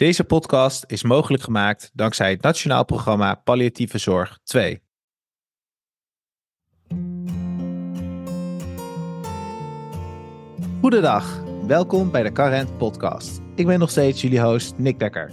Deze 0.00 0.24
podcast 0.24 0.84
is 0.86 1.02
mogelijk 1.02 1.42
gemaakt 1.42 1.90
dankzij 1.94 2.30
het 2.30 2.42
Nationaal 2.42 2.84
Programma 2.84 3.34
Palliatieve 3.34 3.98
Zorg 3.98 4.38
2. 4.42 4.82
Goedendag, 10.80 11.42
welkom 11.66 12.10
bij 12.10 12.22
de 12.22 12.32
Current 12.32 12.78
Podcast. 12.78 13.40
Ik 13.54 13.66
ben 13.66 13.78
nog 13.78 13.90
steeds 13.90 14.20
jullie 14.20 14.40
host 14.40 14.78
Nick 14.78 14.98
Dekker. 14.98 15.32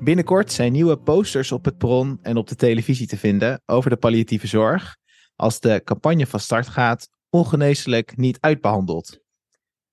Binnenkort 0.00 0.52
zijn 0.52 0.72
nieuwe 0.72 0.98
posters 0.98 1.52
op 1.52 1.64
het 1.64 1.78
perron 1.78 2.18
en 2.22 2.36
op 2.36 2.48
de 2.48 2.56
televisie 2.56 3.06
te 3.06 3.16
vinden 3.16 3.62
over 3.66 3.90
de 3.90 3.96
palliatieve 3.96 4.46
zorg. 4.46 4.96
Als 5.36 5.60
de 5.60 5.80
campagne 5.84 6.26
van 6.26 6.40
start 6.40 6.68
gaat, 6.68 7.08
ongeneeslijk 7.30 8.16
niet 8.16 8.40
uitbehandeld. 8.40 9.23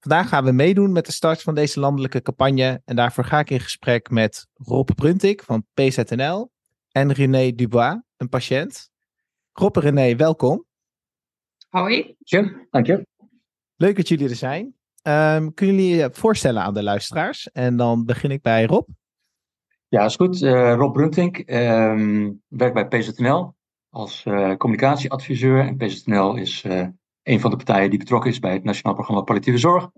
Vandaag 0.02 0.30
gaan 0.30 0.44
we 0.44 0.52
meedoen 0.52 0.92
met 0.92 1.06
de 1.06 1.12
start 1.12 1.42
van 1.42 1.56
deze 1.56 1.80
landelijke 1.80 2.22
campagne 2.22 2.82
en 2.86 2.96
daarvoor 2.96 3.24
ga 3.24 3.40
ik 3.40 3.50
in 3.50 3.60
gesprek 3.60 4.10
met 4.10 4.48
Rob 4.54 4.90
Bruntik 4.96 5.44
van 5.44 5.66
PZNL 5.74 6.52
en 6.92 7.12
René 7.12 7.52
Dubois, 7.52 8.02
een 8.18 8.30
patiënt. 8.30 8.90
Rob 9.52 9.78
en 9.78 9.82
René, 9.82 10.16
welkom. 10.16 10.66
Hoi. 11.70 12.16
Dank 12.70 12.86
je. 12.86 13.08
Leuk 13.76 13.96
dat 13.96 14.08
jullie 14.08 14.30
er 14.30 14.36
zijn. 14.36 14.64
Um, 14.64 15.54
kunnen 15.54 15.76
jullie 15.76 15.96
je 15.96 16.10
voorstellen 16.12 16.62
aan 16.62 16.74
de 16.74 16.84
luisteraars? 16.84 17.52
En 17.52 17.78
dan 17.78 18.06
begin 18.06 18.32
ik 18.32 18.42
bij 18.42 18.66
Rob. 18.66 18.90
Ja, 19.88 20.06
is 20.06 20.16
goed. 20.16 20.42
Uh, 20.42 20.74
Rob 20.74 20.94
Bruntink, 20.94 21.38
um, 21.38 22.42
werkt 22.48 22.74
bij 22.74 22.88
PZNL 22.88 23.56
als 23.90 24.26
uh, 24.26 24.56
communicatieadviseur. 24.56 25.60
En 25.60 25.78
PZNL 25.78 26.36
is 26.36 26.64
uh, 26.64 26.88
een 27.24 27.40
van 27.40 27.50
de 27.50 27.58
partijen 27.58 27.90
die 27.90 28.00
betrokken 28.00 28.30
is 28.30 28.40
bij 28.40 28.54
het 28.54 28.64
Nationaal 28.64 28.94
Programma 28.94 29.22
Palliatieve 29.22 29.60
Zorg. 29.60 29.90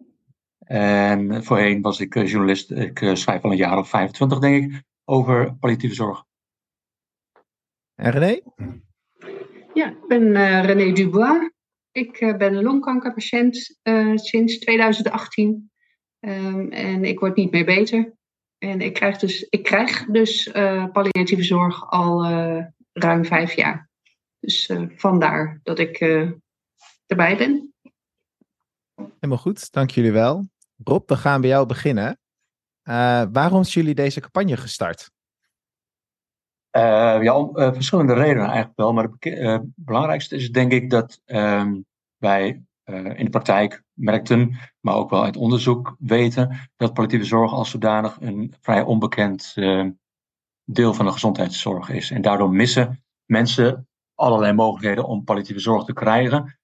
En 0.66 1.44
voorheen 1.44 1.82
was 1.82 2.00
ik 2.00 2.14
journalist. 2.14 2.72
Ik 2.72 3.10
schrijf 3.14 3.44
al 3.44 3.52
een 3.52 3.58
jaar 3.58 3.78
of 3.78 3.90
25, 3.90 4.40
denk 4.40 4.64
ik, 4.64 4.84
over 5.06 5.56
palliatieve 5.56 5.96
zorg. 5.96 6.24
En 7.96 8.12
René? 8.12 8.40
Ja, 9.74 9.90
ik 9.90 10.08
ben 10.08 10.62
René 10.62 10.92
Dubois. 10.92 11.52
Ik 11.92 12.22
uh, 12.22 12.38
ben 12.38 12.62
longkankerpatiënt 12.62 13.80
uh, 13.84 14.18
sinds 14.18 14.60
2018 14.60 15.72
um, 16.20 16.72
en 16.72 17.04
ik 17.06 17.20
word 17.20 17.36
niet 17.36 17.52
meer 17.52 17.66
beter. 17.66 18.14
En 18.58 18.82
ik 18.82 18.94
krijg 18.94 19.18
dus, 19.18 19.48
ik 19.50 19.64
krijg 19.64 20.06
dus 20.06 20.48
uh, 20.48 20.86
palliatieve 20.92 21.44
zorg 21.44 21.92
al 21.92 22.26
ruim 22.94 23.26
vijf 23.26 23.54
jaar. 23.54 23.90
Dus 24.40 24.72
vandaar 24.96 25.60
dat 25.64 25.80
ik 25.80 26.00
erbij 27.14 27.38
ben. 27.38 27.74
Helemaal 28.96 29.38
goed, 29.38 29.72
dank 29.72 29.90
jullie 29.90 30.12
wel. 30.12 30.48
Rob, 30.84 31.10
we 31.10 31.18
gaan 31.18 31.42
bij 31.42 31.50
jou 31.50 31.66
beginnen. 31.66 32.20
waarom 33.32 33.62
is 33.62 33.74
jullie 33.74 33.96
deze 33.96 34.20
campagne 34.20 34.58
gestart? 34.58 35.12
Uh, 36.78 37.24
ja, 37.24 37.38
om 37.38 37.58
uh, 37.58 37.74
verschillende 37.74 38.14
redenen 38.14 38.46
eigenlijk 38.46 38.78
wel. 38.78 38.94
Maar 38.94 39.04
het 39.04 39.26
uh, 39.26 39.60
belangrijkste 39.76 40.36
is 40.36 40.52
denk 40.52 40.72
ik 40.72 40.90
dat 40.90 41.22
ehm, 41.26 41.82
wij 42.18 42.64
in 42.86 43.26
de 43.26 43.30
praktijk 43.30 43.84
merkten, 43.94 44.58
maar 44.80 44.96
ook 44.96 45.10
wel 45.10 45.24
uit 45.24 45.38
onderzoek 45.38 45.96
weten, 46.00 46.70
dat 46.76 46.94
palliatieve 46.94 47.26
zorg 47.26 47.52
als 47.52 47.70
zodanig 47.70 48.18
een 48.20 48.54
vrij 48.62 48.82
onbekend 48.82 49.54
deel 50.64 50.94
van 50.94 51.06
de 51.06 51.12
gezondheidszorg 51.12 51.90
is. 51.90 52.12
En 52.12 52.22
daardoor 52.22 52.50
missen 52.50 53.04
mensen 53.26 53.88
allerlei 54.16 54.54
mogelijkheden 54.54 55.06
om 55.06 55.24
palliatieve 55.24 55.62
zorg 55.62 55.84
te 55.86 55.94
krijgen. 55.94 56.60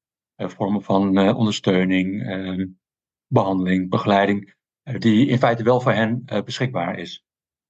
Vormen 0.48 0.82
van 0.82 1.34
ondersteuning, 1.36 2.28
ehm, 2.28 2.66
behandeling, 3.28 3.90
begeleiding, 3.90 4.54
die 4.98 5.28
in 5.28 5.38
feite 5.38 5.64
wel 5.64 5.82
voor 5.82 5.92
hen 5.92 6.26
beschikbaar 6.46 7.00
is. 7.00 7.24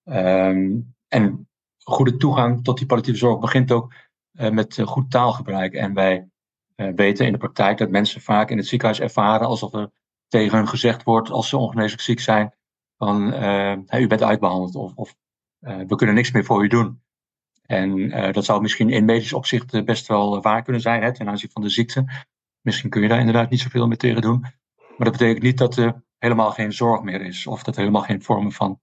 Um, 0.03 0.95
en 1.07 1.49
goede 1.83 2.17
toegang 2.17 2.63
tot 2.63 2.77
die 2.77 2.87
palliatieve 2.87 3.19
zorg 3.19 3.39
begint 3.39 3.71
ook 3.71 3.93
met 4.31 4.81
goed 4.81 5.11
taalgebruik. 5.11 5.73
En 5.73 5.93
wij 5.93 6.29
weten 6.75 7.25
in 7.25 7.31
de 7.31 7.37
praktijk 7.37 7.77
dat 7.77 7.89
mensen 7.89 8.21
vaak 8.21 8.49
in 8.49 8.57
het 8.57 8.67
ziekenhuis 8.67 8.99
ervaren 8.99 9.47
alsof 9.47 9.73
er 9.73 9.91
tegen 10.27 10.57
hen 10.57 10.67
gezegd 10.67 11.03
wordt 11.03 11.29
als 11.29 11.49
ze 11.49 11.57
ongeneeslijk 11.57 12.01
ziek 12.01 12.19
zijn: 12.19 12.53
van 12.97 13.33
u 13.95 14.07
bent 14.07 14.23
uitbehandeld 14.23 14.75
of, 14.75 14.95
of 14.95 15.15
we 15.59 15.95
kunnen 15.95 16.15
niks 16.15 16.31
meer 16.31 16.45
voor 16.45 16.63
u 16.63 16.67
doen. 16.67 17.01
En 17.65 18.09
dat 18.31 18.45
zou 18.45 18.61
misschien 18.61 18.89
in 18.89 19.05
medisch 19.05 19.33
opzicht 19.33 19.85
best 19.85 20.07
wel 20.07 20.41
waar 20.41 20.63
kunnen 20.63 20.81
zijn 20.81 21.01
hè, 21.01 21.13
ten 21.13 21.29
aanzien 21.29 21.51
van 21.51 21.61
de 21.61 21.69
ziekte. 21.69 22.05
Misschien 22.69 22.89
kun 22.89 23.01
je 23.01 23.07
daar 23.07 23.19
inderdaad 23.19 23.49
niet 23.49 23.59
zoveel 23.59 23.87
meer 23.87 23.97
tegen 23.97 24.21
doen. 24.21 24.39
Maar 24.39 25.07
dat 25.09 25.11
betekent 25.11 25.43
niet 25.43 25.57
dat 25.57 25.75
er 25.75 26.03
helemaal 26.17 26.51
geen 26.51 26.73
zorg 26.73 27.01
meer 27.01 27.21
is 27.21 27.47
of 27.47 27.63
dat 27.63 27.75
er 27.75 27.79
helemaal 27.79 28.01
geen 28.01 28.23
vormen 28.23 28.51
van 28.51 28.81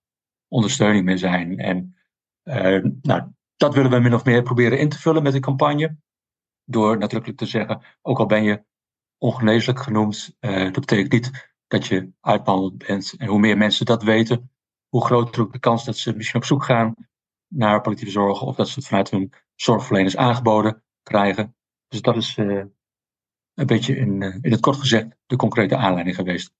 ondersteuning 0.48 1.04
meer 1.04 1.18
zijn. 1.18 1.58
En 1.58 1.96
uh, 2.44 2.84
nou, 3.02 3.22
dat 3.56 3.74
willen 3.74 3.90
we 3.90 3.98
min 3.98 4.14
of 4.14 4.24
meer 4.24 4.42
proberen 4.42 4.78
in 4.78 4.88
te 4.88 4.98
vullen 4.98 5.22
met 5.22 5.32
de 5.32 5.40
campagne. 5.40 5.96
Door 6.64 6.98
nadrukkelijk 6.98 7.38
te 7.38 7.46
zeggen, 7.46 7.82
ook 8.02 8.18
al 8.18 8.26
ben 8.26 8.42
je 8.42 8.64
ongeneeslijk 9.18 9.80
genoemd, 9.80 10.36
uh, 10.40 10.62
dat 10.62 10.72
betekent 10.72 11.12
niet 11.12 11.54
dat 11.66 11.86
je 11.86 12.12
uitbehandeld 12.20 12.78
bent. 12.78 13.14
En 13.18 13.26
hoe 13.26 13.38
meer 13.38 13.56
mensen 13.56 13.86
dat 13.86 14.02
weten, 14.02 14.50
hoe 14.88 15.04
groter 15.04 15.42
ook 15.42 15.52
de 15.52 15.58
kans 15.58 15.84
dat 15.84 15.96
ze 15.96 16.16
misschien 16.16 16.40
op 16.40 16.46
zoek 16.46 16.64
gaan 16.64 16.94
naar 17.48 17.80
palliatieve 17.80 18.12
zorg 18.12 18.42
of 18.42 18.56
dat 18.56 18.68
ze 18.68 18.78
het 18.78 18.88
vanuit 18.88 19.10
hun 19.10 19.32
zorgverleners 19.54 20.16
aangeboden 20.16 20.82
krijgen. 21.02 21.56
Dus 21.88 22.00
dat 22.00 22.16
is 22.16 22.36
uh, 22.36 22.64
een 23.56 23.66
beetje 23.66 23.96
in, 23.96 24.22
in 24.22 24.50
het 24.50 24.60
kort 24.60 24.76
gezegd 24.76 25.06
de 25.26 25.36
concrete 25.36 25.76
aanleiding 25.76 26.16
geweest. 26.16 26.52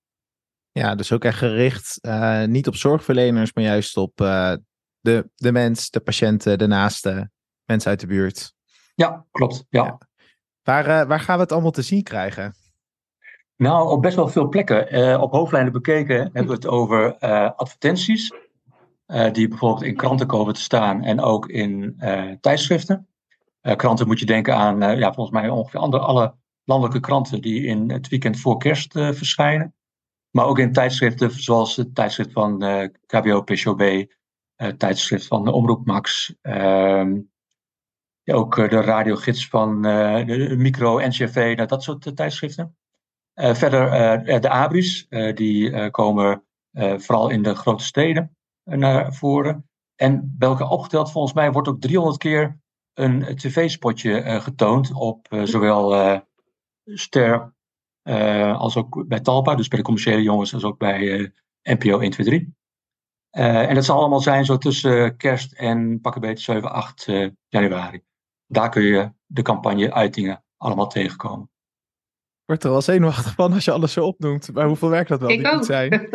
Ja, 0.72 0.94
dus 0.94 1.12
ook 1.12 1.24
echt 1.24 1.38
gericht 1.38 1.98
niet 2.46 2.66
op 2.66 2.74
zorgverleners, 2.74 3.52
maar 3.52 3.64
juist 3.64 3.96
op 3.96 4.16
de, 5.00 5.30
de 5.34 5.52
mens, 5.52 5.90
de 5.90 6.00
patiënten, 6.00 6.58
de 6.58 6.66
naaste, 6.66 7.30
mensen 7.64 7.90
uit 7.90 8.00
de 8.00 8.06
buurt. 8.06 8.54
Ja, 8.94 9.26
klopt. 9.30 9.66
Ja. 9.68 9.84
ja. 9.84 9.98
Waar, 10.62 10.88
uh, 10.88 11.08
waar 11.08 11.20
gaan 11.20 11.36
we 11.36 11.42
het 11.42 11.52
allemaal 11.52 11.70
te 11.70 11.82
zien 11.82 12.02
krijgen? 12.02 12.54
Nou, 13.56 13.90
op 13.90 14.02
best 14.02 14.16
wel 14.16 14.28
veel 14.28 14.48
plekken. 14.48 15.20
Op 15.20 15.32
hoofdlijnen 15.32 15.72
bekeken 15.72 16.16
hebben 16.16 16.46
we 16.46 16.52
het 16.52 16.66
over 16.66 17.18
advertenties. 17.54 18.32
die 19.32 19.48
bijvoorbeeld 19.48 19.82
in 19.82 19.96
kranten 19.96 20.26
komen 20.26 20.54
te 20.54 20.60
staan 20.60 21.02
en 21.02 21.20
ook 21.20 21.48
in 21.48 21.96
tijdschriften. 22.40 23.08
kranten 23.76 24.06
moet 24.06 24.18
je 24.18 24.26
denken 24.26 24.56
aan, 24.56 24.98
ja, 24.98 25.12
volgens 25.12 25.40
mij 25.40 25.48
ongeveer 25.48 25.80
andere, 25.80 26.02
alle 26.02 26.34
landelijke 26.66 27.00
kranten 27.00 27.40
die 27.40 27.64
in 27.64 27.90
het 27.90 28.08
weekend 28.08 28.40
voor 28.40 28.58
kerst 28.58 28.92
verschijnen. 28.92 29.74
Maar 30.30 30.46
ook 30.46 30.58
in 30.58 30.72
tijdschriften 30.72 31.30
zoals 31.30 31.76
het 31.76 31.94
tijdschrift 31.94 32.32
van 32.32 32.58
KBO, 33.06 33.42
PCOB, 33.42 33.80
uh, 33.82 34.68
tijdschrift 34.68 35.26
van 35.26 35.48
Omroep 35.48 35.86
Max. 35.86 36.34
Uh, 36.42 37.06
ja, 38.22 38.34
ook 38.34 38.54
de 38.56 38.80
radiogids 38.80 39.48
van 39.48 39.82
de 39.82 40.54
Micro, 40.56 40.98
NCV, 40.98 41.52
nou, 41.56 41.68
dat 41.68 41.82
soort 41.82 42.16
tijdschriften. 42.16 42.76
verder 43.34 43.90
de 44.40 44.48
abris, 44.48 45.06
die 45.34 45.90
komen 45.90 46.44
vooral 46.76 47.28
in 47.28 47.42
de 47.42 47.54
grote 47.54 47.84
steden 47.84 48.36
naar 48.64 49.14
voren. 49.14 49.68
En 49.94 50.36
elkaar 50.38 50.68
opgeteld, 50.68 51.10
volgens 51.10 51.34
mij 51.34 51.52
wordt 51.52 51.68
ook 51.68 51.80
300 51.80 52.18
keer 52.18 52.60
een 52.94 53.36
tv-spotje 53.36 54.40
getoond 54.40 54.92
op 54.92 55.26
zowel 55.44 55.94
Ster 56.86 57.54
als 58.56 58.76
ook 58.76 59.04
bij 59.06 59.20
Talpa, 59.20 59.54
dus 59.54 59.68
bij 59.68 59.78
de 59.78 59.84
commerciële 59.84 60.22
jongens, 60.22 60.54
als 60.54 60.64
ook 60.64 60.78
bij 60.78 61.32
NPO 61.62 61.90
123. 61.90 62.54
Uh, 63.36 63.68
en 63.68 63.74
dat 63.74 63.84
zal 63.84 63.98
allemaal 63.98 64.20
zijn 64.20 64.44
zo 64.44 64.58
tussen 64.58 65.16
kerst 65.16 65.52
en 65.52 66.00
pakken 66.00 66.20
beter 66.20 66.44
7, 66.44 66.72
8 66.72 67.06
uh, 67.06 67.30
januari. 67.48 68.02
Daar 68.46 68.70
kun 68.70 68.82
je 68.82 69.12
de 69.26 69.42
campagne-uitingen 69.42 70.44
allemaal 70.56 70.88
tegenkomen. 70.88 71.50
Wordt 72.44 72.64
er 72.64 72.70
al 72.70 72.82
zenuwachtig 72.82 73.34
van 73.34 73.52
als 73.52 73.64
je 73.64 73.70
alles 73.70 73.92
zo 73.92 74.04
opnoemt. 74.04 74.52
Maar 74.52 74.66
hoeveel 74.66 74.88
werk 74.88 75.08
dat 75.08 75.20
wel 75.20 75.30
Ik 75.30 75.42
niet 75.42 75.52
moet 75.52 75.64
zijn. 75.64 76.08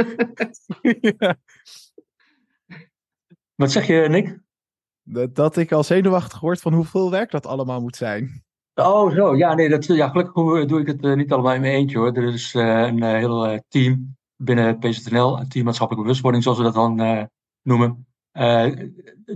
ja. 1.17 1.37
Wat 3.55 3.71
zeg 3.71 3.87
je, 3.87 4.07
Nick? 4.09 4.39
Dat, 5.03 5.35
dat, 5.35 5.57
ik 5.57 5.71
al 5.71 5.83
zenuwachtig 5.83 6.39
word 6.39 6.61
van 6.61 6.73
hoeveel 6.73 7.11
werk 7.11 7.31
dat 7.31 7.45
allemaal 7.45 7.81
moet 7.81 7.95
zijn. 7.95 8.43
Oh, 8.85 9.11
zo. 9.11 9.35
Ja, 9.35 9.53
nee, 9.53 9.69
dat, 9.69 9.85
ja, 9.85 10.09
gelukkig 10.09 10.65
doe 10.65 10.79
ik 10.79 10.87
het 10.87 11.03
uh, 11.03 11.15
niet 11.15 11.31
allemaal 11.31 11.53
in 11.53 11.61
mijn 11.61 11.73
eentje 11.73 11.97
hoor. 11.97 12.13
Er 12.13 12.33
is 12.33 12.53
uh, 12.53 12.81
een 12.81 13.03
heel 13.03 13.59
team 13.67 14.17
binnen 14.35 14.79
PZNL, 14.79 15.39
het 15.39 15.51
team 15.51 15.65
maatschappelijke 15.65 16.07
bewustwording, 16.07 16.43
zoals 16.43 16.57
we 16.57 16.63
dat 16.63 16.73
dan 16.73 17.29
noemen, 17.61 18.07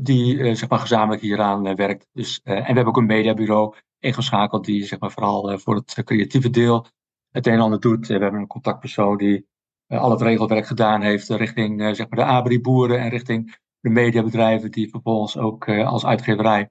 die 0.01 0.55
zeg 0.55 0.69
maar 0.69 0.79
gezamenlijk 0.79 1.21
hieraan 1.21 1.75
werkt. 1.75 2.07
Dus, 2.11 2.41
en 2.43 2.55
we 2.55 2.63
hebben 2.63 2.85
ook 2.85 2.97
een 2.97 3.05
mediabureau 3.05 3.75
ingeschakeld 3.99 4.65
die 4.65 4.85
zeg 4.85 4.99
maar 4.99 5.11
vooral 5.11 5.59
voor 5.59 5.75
het 5.75 6.03
creatieve 6.03 6.49
deel 6.49 6.85
het 7.31 7.47
een 7.47 7.53
en 7.53 7.59
ander 7.59 7.79
doet. 7.79 8.07
we 8.07 8.13
hebben 8.13 8.39
een 8.39 8.47
contactpersoon 8.47 9.17
die 9.17 9.47
al 9.87 10.11
het 10.11 10.21
regelwerk 10.21 10.65
gedaan 10.65 11.01
heeft 11.01 11.29
richting 11.29 11.95
zeg 11.95 12.09
maar 12.09 12.25
de 12.25 12.31
abri-boeren 12.31 12.99
en 12.99 13.09
richting 13.09 13.57
de 13.79 13.89
mediabedrijven 13.89 14.71
die 14.71 14.89
vervolgens 14.89 15.37
ook 15.37 15.69
als 15.69 16.05
uitgeverij 16.05 16.69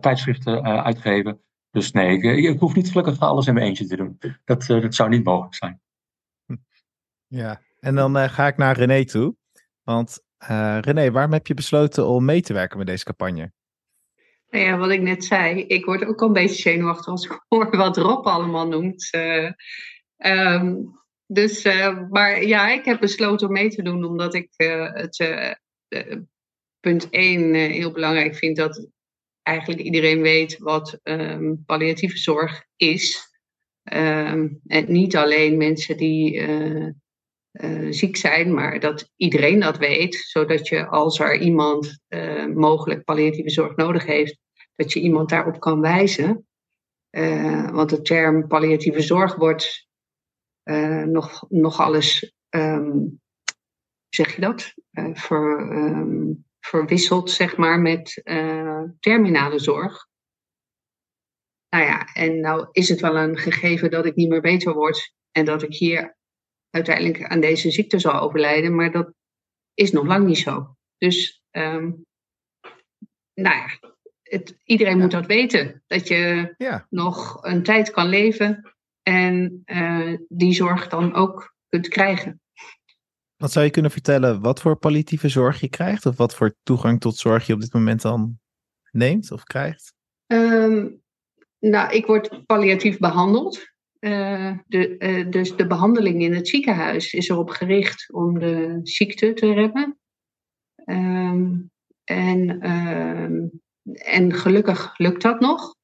tijdschriften 0.00 0.62
uitgeven. 0.62 1.40
Dus 1.72 1.92
nee, 1.92 2.16
ik, 2.16 2.44
ik, 2.44 2.58
hoef 2.58 2.74
niet 2.74 2.90
gelukkig 2.90 3.20
alles 3.20 3.46
in 3.46 3.54
mijn 3.54 3.66
eentje 3.66 3.86
te 3.86 3.96
doen. 3.96 4.18
Dat, 4.44 4.66
dat 4.66 4.94
zou 4.94 5.08
niet 5.08 5.24
mogelijk 5.24 5.54
zijn. 5.54 5.80
Ja, 7.26 7.60
en 7.80 7.94
dan 7.94 8.16
uh, 8.16 8.28
ga 8.28 8.46
ik 8.46 8.56
naar 8.56 8.76
René 8.76 9.04
toe. 9.04 9.36
Want 9.82 10.22
Uh, 10.50 10.78
René, 10.80 11.10
waarom 11.10 11.32
heb 11.32 11.46
je 11.46 11.54
besloten 11.54 12.06
om 12.06 12.24
mee 12.24 12.40
te 12.40 12.52
werken 12.52 12.78
met 12.78 12.86
deze 12.86 13.04
campagne? 13.04 13.52
Nou 14.50 14.64
ja, 14.64 14.76
wat 14.76 14.90
ik 14.90 15.00
net 15.00 15.24
zei, 15.24 15.62
ik 15.62 15.84
word 15.84 16.04
ook 16.04 16.20
al 16.20 16.26
een 16.26 16.32
beetje 16.32 16.62
zenuwachtig 16.62 17.06
als 17.06 17.24
ik 17.24 17.44
hoor 17.48 17.76
wat 17.76 17.96
Rob 17.96 18.26
allemaal 18.26 18.68
noemt. 18.68 19.08
Uh, 19.14 19.50
um, 20.16 21.00
dus, 21.26 21.64
uh, 21.64 22.08
maar 22.08 22.44
ja, 22.44 22.70
ik 22.70 22.84
heb 22.84 23.00
besloten 23.00 23.46
om 23.46 23.52
mee 23.52 23.68
te 23.68 23.82
doen 23.82 24.04
omdat 24.04 24.34
ik 24.34 24.50
het 24.56 25.16
punt 26.80 27.10
1 27.10 27.54
heel 27.54 27.92
belangrijk 27.92 28.34
vind 28.36 28.56
dat 28.56 28.86
eigenlijk 29.42 29.80
iedereen 29.80 30.22
weet 30.22 30.58
wat 30.58 31.00
um, 31.02 31.64
palliatieve 31.66 32.18
zorg 32.18 32.64
is. 32.76 33.30
Um, 33.92 34.60
en 34.66 34.92
niet 34.92 35.16
alleen 35.16 35.56
mensen 35.56 35.96
die 35.96 36.34
uh, 36.34 36.88
uh, 37.52 37.92
ziek 37.92 38.16
zijn, 38.16 38.54
maar 38.54 38.80
dat 38.80 39.10
iedereen 39.16 39.60
dat 39.60 39.78
weet, 39.78 40.14
zodat 40.14 40.68
je 40.68 40.86
als 40.86 41.18
er 41.18 41.40
iemand 41.40 41.98
uh, 42.08 42.46
mogelijk 42.46 43.04
palliatieve 43.04 43.50
zorg 43.50 43.76
nodig 43.76 44.06
heeft, 44.06 44.38
dat 44.74 44.92
je 44.92 45.00
iemand 45.00 45.28
daarop 45.28 45.60
kan 45.60 45.80
wijzen. 45.80 46.46
want 47.72 47.90
de 47.90 48.00
term 48.02 48.46
palliatieve 48.46 49.00
zorg 49.00 49.34
wordt 49.34 49.88
nog, 51.04 51.44
nog 51.48 51.80
alles, 51.80 52.34
um, 52.50 53.20
zeg 54.08 54.34
je 54.34 54.40
dat, 54.40 54.74
voor 55.12 55.72
verwisseld, 56.64 57.30
zeg 57.30 57.56
maar, 57.56 57.80
met 57.80 58.20
uh, 58.24 58.82
terminale 59.00 59.58
zorg. 59.58 60.06
Nou 61.68 61.84
ja, 61.84 62.04
en 62.14 62.40
nou 62.40 62.68
is 62.72 62.88
het 62.88 63.00
wel 63.00 63.16
een 63.16 63.38
gegeven 63.38 63.90
dat 63.90 64.06
ik 64.06 64.14
niet 64.14 64.28
meer 64.28 64.40
beter 64.40 64.74
word 64.74 65.14
en 65.30 65.44
dat 65.44 65.62
ik 65.62 65.74
hier 65.74 66.16
uiteindelijk 66.70 67.24
aan 67.24 67.40
deze 67.40 67.70
ziekte 67.70 67.98
zal 67.98 68.20
overlijden, 68.20 68.74
maar 68.74 68.90
dat 68.90 69.12
is 69.74 69.92
nog 69.92 70.06
lang 70.06 70.26
niet 70.26 70.38
zo. 70.38 70.76
Dus, 70.98 71.42
um, 71.50 72.06
nou 73.34 73.56
ja, 73.56 73.78
het, 74.22 74.56
iedereen 74.64 74.98
moet 74.98 75.10
dat 75.10 75.26
weten, 75.26 75.82
dat 75.86 76.08
je 76.08 76.54
ja. 76.58 76.86
nog 76.90 77.44
een 77.44 77.62
tijd 77.62 77.90
kan 77.90 78.08
leven 78.08 78.74
en 79.02 79.62
uh, 79.66 80.18
die 80.28 80.52
zorg 80.52 80.88
dan 80.88 81.14
ook 81.14 81.54
kunt 81.68 81.88
krijgen. 81.88 82.41
Wat 83.42 83.52
zou 83.52 83.64
je 83.64 83.70
kunnen 83.70 83.90
vertellen 83.90 84.40
wat 84.40 84.60
voor 84.60 84.76
palliatieve 84.76 85.28
zorg 85.28 85.60
je 85.60 85.68
krijgt? 85.68 86.06
Of 86.06 86.16
wat 86.16 86.34
voor 86.34 86.54
toegang 86.62 87.00
tot 87.00 87.16
zorg 87.16 87.46
je 87.46 87.52
op 87.52 87.60
dit 87.60 87.72
moment 87.72 88.02
dan 88.02 88.38
neemt 88.90 89.32
of 89.32 89.44
krijgt? 89.44 89.94
Um, 90.26 91.00
nou, 91.58 91.92
ik 91.92 92.06
word 92.06 92.46
palliatief 92.46 92.98
behandeld. 92.98 93.58
Uh, 94.00 94.58
de, 94.66 94.94
uh, 94.98 95.30
dus 95.30 95.56
de 95.56 95.66
behandeling 95.66 96.22
in 96.22 96.34
het 96.34 96.48
ziekenhuis 96.48 97.12
is 97.12 97.28
erop 97.28 97.50
gericht 97.50 98.12
om 98.12 98.38
de 98.38 98.80
ziekte 98.82 99.32
te 99.32 99.52
remmen. 99.52 99.98
Um, 100.84 101.70
en, 102.04 102.70
um, 102.70 103.50
en 103.94 104.34
gelukkig 104.34 104.98
lukt 104.98 105.22
dat 105.22 105.40
nog. 105.40 105.74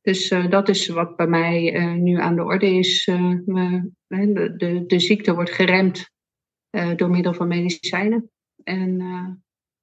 Dus 0.00 0.30
uh, 0.30 0.50
dat 0.50 0.68
is 0.68 0.88
wat 0.88 1.16
bij 1.16 1.26
mij 1.26 1.86
nu 1.96 2.20
aan 2.20 2.36
de 2.36 2.44
orde 2.44 2.74
is. 2.74 3.04
De, 3.04 4.54
de, 4.56 4.84
de 4.86 5.00
ziekte 5.00 5.34
wordt 5.34 5.50
geremd 5.50 6.12
uh, 6.74 6.96
door 6.96 7.10
middel 7.10 7.34
van 7.34 7.48
medicijnen. 7.48 8.30
En 8.62 9.00
uh, 9.00 9.28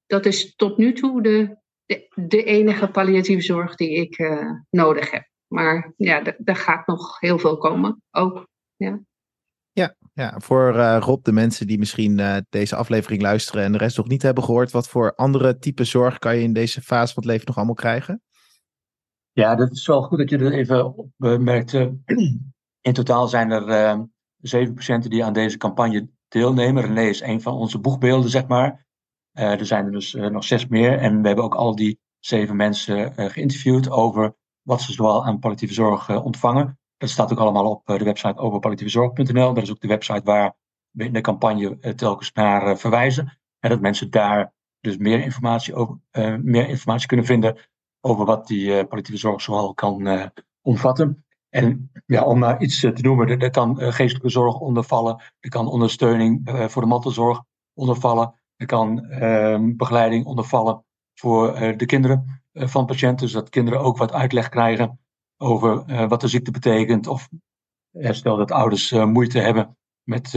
dat 0.06 0.26
is 0.26 0.54
tot 0.54 0.76
nu 0.76 0.92
toe 0.92 1.22
de, 1.22 1.56
de, 1.84 2.08
de, 2.14 2.44
enige 2.44 2.90
palliatieve 2.90 3.42
zorg 3.42 3.76
die 3.76 3.90
ik 3.90 4.18
uh, 4.18 4.50
nodig 4.70 5.10
heb. 5.10 5.28
Maar 5.46 5.92
ja, 5.96 6.36
er 6.44 6.56
gaat 6.56 6.86
nog 6.86 7.20
heel 7.20 7.38
veel 7.38 7.56
komen 7.56 8.02
ook. 8.10 8.48
Ja. 8.76 9.00
Ja, 9.72 9.94
ja, 10.12 10.40
voor 10.40 10.72
Rob, 10.76 11.24
de 11.24 11.32
mensen 11.32 11.66
die 11.66 11.78
misschien 11.78 12.44
deze 12.48 12.76
aflevering 12.76 13.22
luisteren 13.22 13.64
en 13.64 13.72
de 13.72 13.78
rest 13.78 13.96
nog 13.96 14.08
niet 14.08 14.22
hebben 14.22 14.44
gehoord, 14.44 14.70
wat 14.70 14.88
voor 14.88 15.14
andere 15.14 15.58
type 15.58 15.84
zorg 15.84 16.18
kan 16.18 16.36
je 16.36 16.42
in 16.42 16.52
deze 16.52 16.82
fase 16.82 17.14
van 17.14 17.22
het 17.22 17.32
leven 17.32 17.46
nog 17.46 17.56
allemaal 17.56 17.74
krijgen? 17.74 18.22
Ja, 19.30 19.54
dat 19.54 19.72
is 19.72 19.86
wel 19.86 20.02
goed 20.02 20.18
dat 20.18 20.30
je 20.30 20.38
dat 20.38 20.52
even 20.52 20.96
opmerkt. 20.96 21.72
In 22.80 22.92
totaal 22.92 23.28
zijn 23.28 23.50
er 23.50 24.08
zeven 24.36 24.74
patiënten 24.74 25.10
die 25.10 25.24
aan 25.24 25.32
deze 25.32 25.56
campagne 25.56 26.08
deelnemen. 26.32 26.82
René 26.82 27.02
is 27.02 27.20
een 27.20 27.42
van 27.42 27.54
onze 27.54 27.78
boegbeelden, 27.78 28.30
zeg 28.30 28.46
maar. 28.46 28.86
Uh, 29.38 29.60
er 29.60 29.66
zijn 29.66 29.84
er 29.84 29.92
dus 29.92 30.14
uh, 30.14 30.26
nog 30.26 30.44
zes 30.44 30.66
meer. 30.66 30.98
En 30.98 31.20
we 31.20 31.26
hebben 31.26 31.44
ook 31.44 31.54
al 31.54 31.76
die 31.76 32.00
zeven 32.18 32.56
mensen 32.56 33.12
uh, 33.16 33.30
geïnterviewd 33.30 33.90
over 33.90 34.34
wat 34.62 34.80
ze 34.80 34.92
zoal 34.92 35.24
aan 35.24 35.38
palliatieve 35.38 35.74
zorg 35.74 36.22
ontvangen. 36.22 36.78
Dat 36.96 37.10
staat 37.10 37.32
ook 37.32 37.38
allemaal 37.38 37.70
op 37.70 37.86
de 37.86 38.04
website 38.04 38.40
overpalliatievezorg.nl. 38.40 39.54
Dat 39.54 39.62
is 39.62 39.70
ook 39.70 39.80
de 39.80 39.88
website 39.88 40.22
waar 40.24 40.54
we 40.90 41.04
in 41.04 41.12
de 41.12 41.20
campagne 41.20 41.94
telkens 41.94 42.32
naar 42.32 42.78
verwijzen. 42.78 43.38
En 43.58 43.70
dat 43.70 43.80
mensen 43.80 44.10
daar 44.10 44.52
dus 44.80 44.96
meer 44.96 45.22
informatie, 45.22 45.74
over, 45.74 46.00
meer 46.42 46.68
informatie 46.68 47.06
kunnen 47.06 47.26
vinden 47.26 47.58
over 48.00 48.24
wat 48.24 48.46
die 48.46 48.86
palliatieve 48.86 49.20
zorg 49.20 49.40
zoal 49.40 49.74
kan 49.74 50.30
omvatten. 50.60 51.24
En 51.52 51.90
ja, 52.06 52.24
om 52.24 52.38
maar 52.38 52.60
iets 52.60 52.80
te 52.80 52.92
noemen, 53.00 53.40
er, 53.40 53.50
kan 53.50 53.82
uh, 53.82 53.92
geestelijke 53.92 54.28
zorg 54.28 54.58
onder 54.58 54.84
vallen, 54.84 55.22
er 55.40 55.50
kan 55.50 55.68
ondersteuning 55.68 56.48
uh, 56.48 56.68
voor 56.68 56.82
de 56.82 56.88
mantelzorg 56.88 57.42
onder 57.74 57.96
vallen, 57.96 58.34
er 58.56 58.66
kan 58.66 59.06
uh, 59.10 59.58
begeleiding 59.76 60.24
onder 60.24 60.44
vallen 60.44 60.84
voor 61.14 61.52
de 61.76 61.86
kinderen 61.86 62.42
van 62.52 62.86
patiënten, 62.86 63.28
zodat 63.28 63.48
kinderen 63.48 63.80
ook 63.80 63.96
wat 63.96 64.12
uitleg 64.12 64.48
krijgen 64.48 65.00
over 65.36 66.08
wat 66.08 66.20
de 66.20 66.28
ziekte 66.28 66.50
betekent. 66.50 67.06
Of 67.06 67.28
stel 67.92 68.36
dat 68.36 68.50
ouders 68.50 68.90
moeite 68.90 69.38
hebben 69.38 69.76
met 70.02 70.32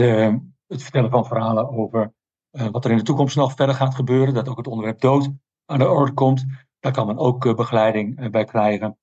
het 0.66 0.82
vertellen 0.82 1.10
van 1.10 1.26
verhalen 1.26 1.68
over 1.68 2.12
wat 2.50 2.84
er 2.84 2.90
in 2.90 2.96
de 2.96 3.02
toekomst 3.02 3.36
nog 3.36 3.54
verder 3.54 3.74
gaat 3.74 3.94
gebeuren, 3.94 4.34
dat 4.34 4.48
ook 4.48 4.56
het 4.56 4.66
onderwerp 4.66 5.00
dood 5.00 5.30
aan 5.64 5.78
de 5.78 5.88
orde 5.88 6.12
komt. 6.12 6.44
Daar 6.80 6.92
kan 6.92 7.06
men 7.06 7.18
ook 7.18 7.56
begeleiding 7.56 8.30
bij 8.30 8.44
krijgen. 8.44 8.98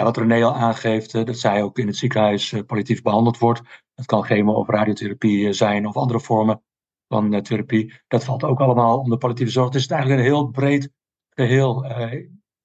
Wat 0.00 0.16
René 0.16 0.44
al 0.44 0.54
aangeeft, 0.54 1.12
dat 1.12 1.38
zij 1.38 1.62
ook 1.62 1.78
in 1.78 1.86
het 1.86 1.96
ziekenhuis 1.96 2.52
uh, 2.52 2.62
palliatief 2.66 3.02
behandeld 3.02 3.38
wordt. 3.38 3.60
Dat 3.94 4.06
kan 4.06 4.24
chemo 4.24 4.52
of 4.52 4.68
radiotherapie 4.68 5.46
uh, 5.46 5.52
zijn 5.52 5.86
of 5.86 5.96
andere 5.96 6.20
vormen 6.20 6.62
van 7.08 7.42
therapie. 7.42 7.92
Dat 8.08 8.24
valt 8.24 8.44
ook 8.44 8.60
allemaal 8.60 8.98
onder 8.98 9.18
palliatieve 9.18 9.52
zorg. 9.52 9.66
Het 9.66 9.74
is 9.74 9.86
eigenlijk 9.86 10.20
een 10.20 10.26
heel 10.26 10.46
breed 10.46 10.92
geheel. 11.30 11.82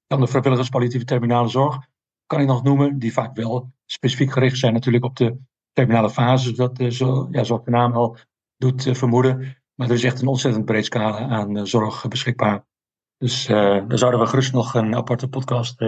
dan 0.06 0.20
de 0.20 0.26
vrijwilligers 0.26 0.68
palliatieve 0.68 1.04
terminale 1.04 1.48
zorg 1.48 1.78
kan 2.26 2.40
ik 2.40 2.46
nog 2.46 2.62
noemen, 2.62 2.98
die 2.98 3.12
vaak 3.12 3.36
wel 3.36 3.72
specifiek 3.86 4.32
gericht 4.32 4.58
zijn 4.58 4.72
natuurlijk 4.72 5.04
op 5.04 5.16
de 5.16 5.38
terminale 5.72 6.10
fase, 6.10 6.52
dat, 6.52 6.84
zo, 6.88 7.28
ja, 7.30 7.44
zoals 7.44 7.64
de 7.64 7.70
naam 7.70 7.92
al 7.92 8.16
doet 8.56 8.88
vermoeden. 8.92 9.62
Maar 9.74 9.88
er 9.88 9.94
is 9.94 10.04
echt 10.04 10.20
een 10.20 10.28
ontzettend 10.28 10.64
breed 10.64 10.84
scala 10.84 11.18
aan 11.18 11.66
zorg 11.66 12.08
beschikbaar. 12.08 12.66
Dus 13.16 13.46
daar 13.46 13.98
zouden 13.98 14.20
we 14.20 14.26
gerust 14.26 14.52
nog 14.52 14.74
een 14.74 14.96
aparte 14.96 15.28
podcast 15.28 15.80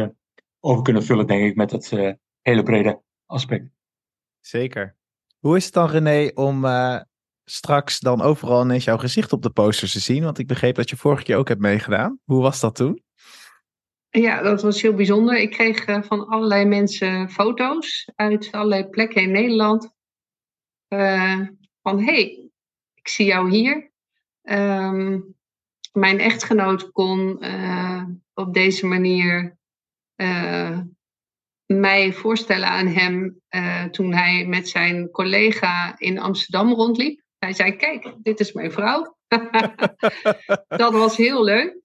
over 0.61 0.83
kunnen 0.83 1.05
vullen, 1.05 1.27
denk 1.27 1.45
ik, 1.45 1.57
met 1.57 1.71
het 1.71 1.91
uh, 1.91 2.13
hele 2.41 2.63
brede 2.63 3.03
aspect. 3.27 3.71
Zeker. 4.41 4.97
Hoe 5.39 5.57
is 5.57 5.65
het 5.65 5.75
dan, 5.75 5.89
René, 5.89 6.31
om 6.35 6.65
uh, 6.65 7.01
straks 7.45 7.99
dan 7.99 8.21
overal 8.21 8.63
ineens 8.63 8.85
jouw 8.85 8.99
gezicht 8.99 9.33
op 9.33 9.43
de 9.43 9.51
posters 9.51 9.93
te 9.93 10.01
zien? 10.01 10.25
Want 10.25 10.39
ik 10.39 10.47
begreep 10.47 10.75
dat 10.75 10.91
je 10.91 10.97
vorige 10.97 11.23
keer 11.23 11.37
ook 11.37 11.49
hebt 11.49 11.61
meegedaan. 11.61 12.19
Hoe 12.25 12.43
was 12.43 12.61
dat 12.61 12.75
toen? 12.75 13.03
Ja, 14.11 14.43
dat 14.43 14.63
was 14.63 14.83
heel 14.83 14.95
bijzonder. 14.95 15.39
Ik 15.39 15.51
kreeg 15.51 15.87
uh, 15.87 16.03
van 16.03 16.27
allerlei 16.27 16.65
mensen 16.65 17.31
foto's 17.31 18.11
uit 18.15 18.53
allerlei 18.53 18.89
plekken 18.89 19.23
in 19.23 19.31
Nederland. 19.31 19.93
van, 21.83 22.03
hey, 22.03 22.51
ik 22.95 23.09
zie 23.09 23.27
jou 23.27 23.51
hier. 23.51 23.91
Um, 24.43 25.35
mijn 25.93 26.19
echtgenoot 26.19 26.91
kon 26.91 27.45
op 28.35 28.55
deze 28.55 28.87
manier 28.87 29.59
mij 31.79 32.13
voorstellen 32.13 32.69
aan 32.69 32.87
hem 32.87 33.41
uh, 33.51 33.85
toen 33.85 34.13
hij 34.15 34.47
met 34.47 34.69
zijn 34.69 35.11
collega 35.11 35.99
in 35.99 36.19
Amsterdam 36.19 36.73
rondliep. 36.73 37.23
Hij 37.39 37.53
zei: 37.53 37.77
Kijk, 37.77 38.15
dit 38.23 38.41
is 38.41 38.53
mijn 38.53 38.73
vrouw. 38.73 39.17
dat 40.83 40.93
was 40.93 41.17
heel 41.17 41.45
leuk. 41.45 41.79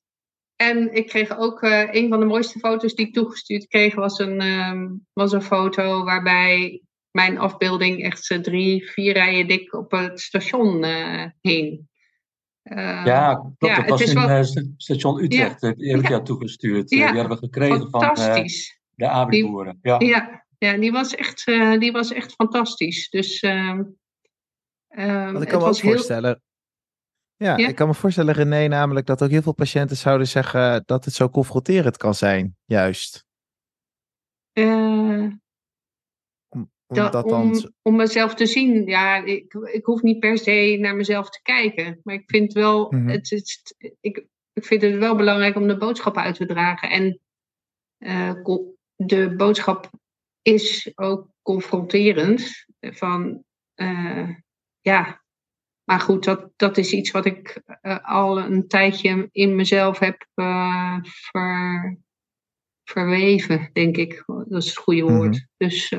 En 0.56 0.94
ik 0.94 1.08
kreeg 1.08 1.38
ook 1.38 1.62
uh, 1.62 1.94
een 1.94 2.10
van 2.10 2.20
de 2.20 2.26
mooiste 2.26 2.60
foto's 2.60 2.96
die 2.96 3.08
ik 3.08 3.14
toegestuurd 3.14 3.68
kreeg, 3.68 3.96
was 3.96 4.20
een, 4.20 4.42
um, 4.42 5.06
was 5.14 5.32
een 5.32 5.42
foto 5.42 6.04
waarbij 6.04 6.82
mijn 7.12 7.38
afbeelding 7.38 8.04
echt 8.04 8.44
drie, 8.44 8.92
vier 8.92 9.14
rijen 9.14 9.48
dik 9.48 9.74
op 9.74 9.92
het 9.92 10.20
station 10.20 10.86
hing. 11.42 11.88
Uh, 12.66 13.06
ja, 13.06 13.36
klopt. 13.36 13.56
Ja, 13.60 13.76
dat 13.76 13.90
was 13.90 14.02
in 14.02 14.16
wel... 14.16 14.30
Eh, 14.30 14.44
station 14.78 15.24
Utrecht. 15.24 15.62
Ja, 15.62 15.68
heb 15.68 16.00
ik 16.00 16.08
jou 16.08 16.24
toegestuurd. 16.24 16.90
Ja, 16.90 17.08
die 17.08 17.20
hebben 17.20 17.38
we 17.38 17.44
gekregen 17.44 17.90
van 17.90 18.02
uh, 18.02 18.44
de 18.96 19.08
Abriboeren. 19.08 19.80
Ja. 19.82 20.00
Ja, 20.00 20.46
ja, 20.58 20.78
die, 20.78 20.92
was 20.92 21.16
echt, 21.16 21.48
uh, 21.48 21.80
die 21.80 21.92
was 21.92 22.12
echt 22.12 22.32
fantastisch. 22.32 23.10
Dus 23.10 23.44
uh, 23.44 23.78
Wat 25.32 25.42
ik 25.42 25.48
kan 25.48 25.60
me 25.60 25.68
ook 25.68 25.80
voorstellen. 25.80 26.42
Ja, 27.38 27.58
ik 27.58 27.76
kan 27.76 27.88
me 27.88 27.94
voorstellen, 27.94 28.34
René, 28.34 28.68
namelijk 28.68 29.06
dat 29.06 29.24
ook 29.24 29.30
heel 29.30 29.42
veel 29.42 29.54
patiënten 29.54 29.98
zouden 29.98 30.28
zeggen 30.28 30.84
dat 30.86 31.06
het 31.06 31.14
zo 31.14 31.30
confronterend 31.30 31.98
kan 31.98 32.16
zijn, 32.16 32.58
juist. 32.66 33.26
Om, 36.88 36.96
Dat, 36.96 37.12
dat 37.12 37.24
om, 37.24 37.32
dan... 37.32 37.72
om 37.82 37.96
mezelf 37.96 38.36
te 38.36 38.46
zien. 38.46 38.86
Ja, 38.86 39.24
ik, 39.24 39.54
ik 39.54 39.86
hoef 39.86 40.02
niet 40.02 40.20
per 40.20 40.38
se 40.38 40.78
naar 40.80 40.96
mezelf 40.96 41.30
te 41.30 41.40
kijken. 41.42 42.00
Maar 42.04 42.16
ik 42.16 42.24
vind 42.26 42.54
wel, 42.54 42.92
Mhm. 42.92 43.08
het, 43.08 43.30
het, 43.30 43.76
ik, 44.02 44.26
ik 44.54 44.66
vind 44.66 44.82
het 44.82 44.96
wel 44.98 45.16
belangrijk 45.16 45.56
om 45.56 45.68
de 45.68 45.78
boodschap 45.78 46.18
uit 46.18 46.36
te 46.36 46.46
dragen. 46.46 46.90
En 46.90 47.20
eh, 47.98 48.34
de 48.96 49.36
boodschap 49.36 49.90
is 50.42 50.92
ook 50.96 51.30
confronterend. 51.42 52.66
Van 52.80 53.44
eh, 53.74 54.30
ja, 54.82 55.24
maar 55.84 56.00
goed, 56.00 56.24
dat, 56.24 56.52
dat 56.56 56.78
is 56.78 56.92
iets 56.92 57.12
wat 57.12 57.26
ik 57.26 57.62
eh, 57.82 57.98
al 58.02 58.40
een 58.40 58.68
tijdje 58.68 59.28
in 59.32 59.56
mezelf 59.56 60.00
heb 60.00 60.28
ver, 61.04 61.98
verweven, 62.84 63.70
denk 63.74 63.98
ik. 63.98 64.24
Dat 64.26 64.64
is 64.64 64.66
het 64.66 64.78
goede 64.78 65.02
woord. 65.04 65.36
Mhm. 65.36 65.70
Dus 65.70 65.94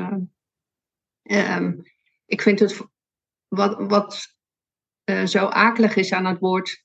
eh, 1.26 1.54
ehm, 1.56 1.72
ik 2.26 2.42
vind 2.42 2.60
het 2.60 2.80
wat, 3.48 3.88
wat 3.88 4.36
eh, 5.04 5.24
zo 5.24 5.46
akelig 5.46 5.96
is 5.96 6.12
aan 6.12 6.24
het 6.24 6.38
woord 6.38 6.84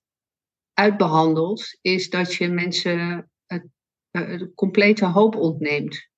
uitbehandeld, 0.74 1.78
is 1.82 2.10
dat 2.10 2.34
je 2.34 2.48
mensen 2.48 3.30
het, 3.46 3.68
eh, 4.12 4.42
complete 4.56 5.06
hoop 5.06 5.36
ontneemt. 5.36 6.10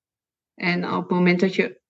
En 0.54 0.92
op 0.92 1.02
het 1.02 1.10
moment 1.10 1.40
dat 1.40 1.56
je 1.56 1.82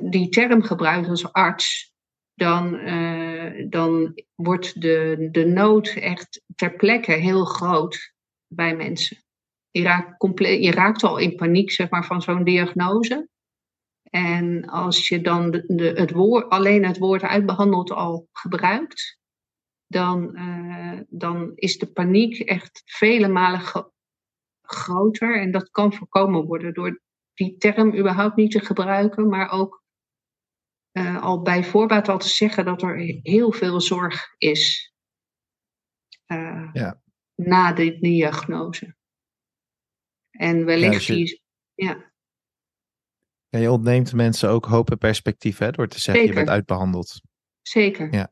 die 0.00 0.28
term 0.28 0.62
gebruikt 0.62 1.08
als 1.08 1.32
arts, 1.32 1.94
dan, 2.34 2.78
eh, 2.78 3.66
dan 3.68 4.22
wordt 4.34 4.80
de, 4.80 5.28
de 5.30 5.44
nood 5.44 5.88
echt 5.88 6.42
ter 6.54 6.76
plekke 6.76 7.12
heel 7.12 7.44
groot 7.44 8.14
bij 8.46 8.76
mensen. 8.76 9.24
Je 9.70 9.82
raakt, 9.82 10.16
comple- 10.16 10.62
je 10.62 10.70
raakt 10.70 11.02
al 11.02 11.18
in 11.18 11.36
paniek 11.36 11.70
zeg 11.70 11.90
maar, 11.90 12.04
van 12.04 12.22
zo'n 12.22 12.44
diagnose. 12.44 13.28
En 14.16 14.64
als 14.64 15.08
je 15.08 15.20
dan 15.20 15.50
de, 15.50 15.64
de, 15.66 15.84
het 15.84 16.10
woord, 16.10 16.48
alleen 16.48 16.84
het 16.84 16.98
woord 16.98 17.22
uitbehandeld 17.22 17.90
al 17.90 18.28
gebruikt, 18.32 19.18
dan, 19.86 20.34
eh, 20.36 21.00
dan 21.08 21.52
is 21.54 21.78
de 21.78 21.86
paniek 21.92 22.38
echt 22.38 22.82
vele 22.84 23.28
malen 23.28 23.60
gro- 23.60 23.92
groter. 24.62 25.40
En 25.40 25.50
dat 25.50 25.70
kan 25.70 25.92
voorkomen 25.92 26.44
worden 26.44 26.74
door 26.74 27.02
die 27.34 27.56
term 27.56 27.96
überhaupt 27.96 28.36
niet 28.36 28.50
te 28.50 28.60
gebruiken, 28.60 29.28
maar 29.28 29.50
ook 29.50 29.84
eh, 30.90 31.22
al 31.22 31.42
bij 31.42 31.64
voorbaat 31.64 32.08
al 32.08 32.18
te 32.18 32.28
zeggen 32.28 32.64
dat 32.64 32.82
er 32.82 32.96
heel 33.22 33.52
veel 33.52 33.80
zorg 33.80 34.34
is 34.38 34.92
eh, 36.26 36.70
Ja. 36.72 37.02
na 37.34 37.72
de 37.72 37.98
diagnose. 37.98 38.96
En 40.30 40.64
wellicht 40.64 40.92
dus 40.92 41.06
je- 41.06 41.14
die. 41.14 41.42
Ja, 41.74 42.12
Ja, 43.56 43.62
je 43.62 43.70
ontneemt 43.70 44.12
mensen 44.12 44.48
ook 44.50 44.64
hoop 44.64 44.90
en 44.90 44.98
perspectief 44.98 45.58
hè, 45.58 45.70
door 45.70 45.88
te 45.88 46.00
zeggen 46.00 46.26
je 46.26 46.32
bent 46.32 46.48
uitbehandeld. 46.48 47.20
zeker. 47.62 48.12
Ja. 48.14 48.30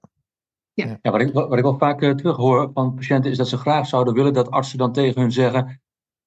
Ja, 0.74 0.98
wat 1.02 1.20
ik, 1.20 1.32
wat 1.32 1.56
ik 1.56 1.62
wel 1.62 1.78
vaak 1.78 2.02
eh, 2.02 2.10
terug 2.10 2.36
hoor 2.36 2.70
van 2.72 2.94
patiënten 2.94 3.30
is 3.30 3.36
dat 3.36 3.48
ze 3.48 3.56
graag 3.56 3.86
zouden 3.86 4.14
willen 4.14 4.32
dat 4.32 4.50
artsen 4.50 4.78
dan 4.78 4.92
tegen 4.92 5.20
hun 5.20 5.32
zeggen: 5.32 5.82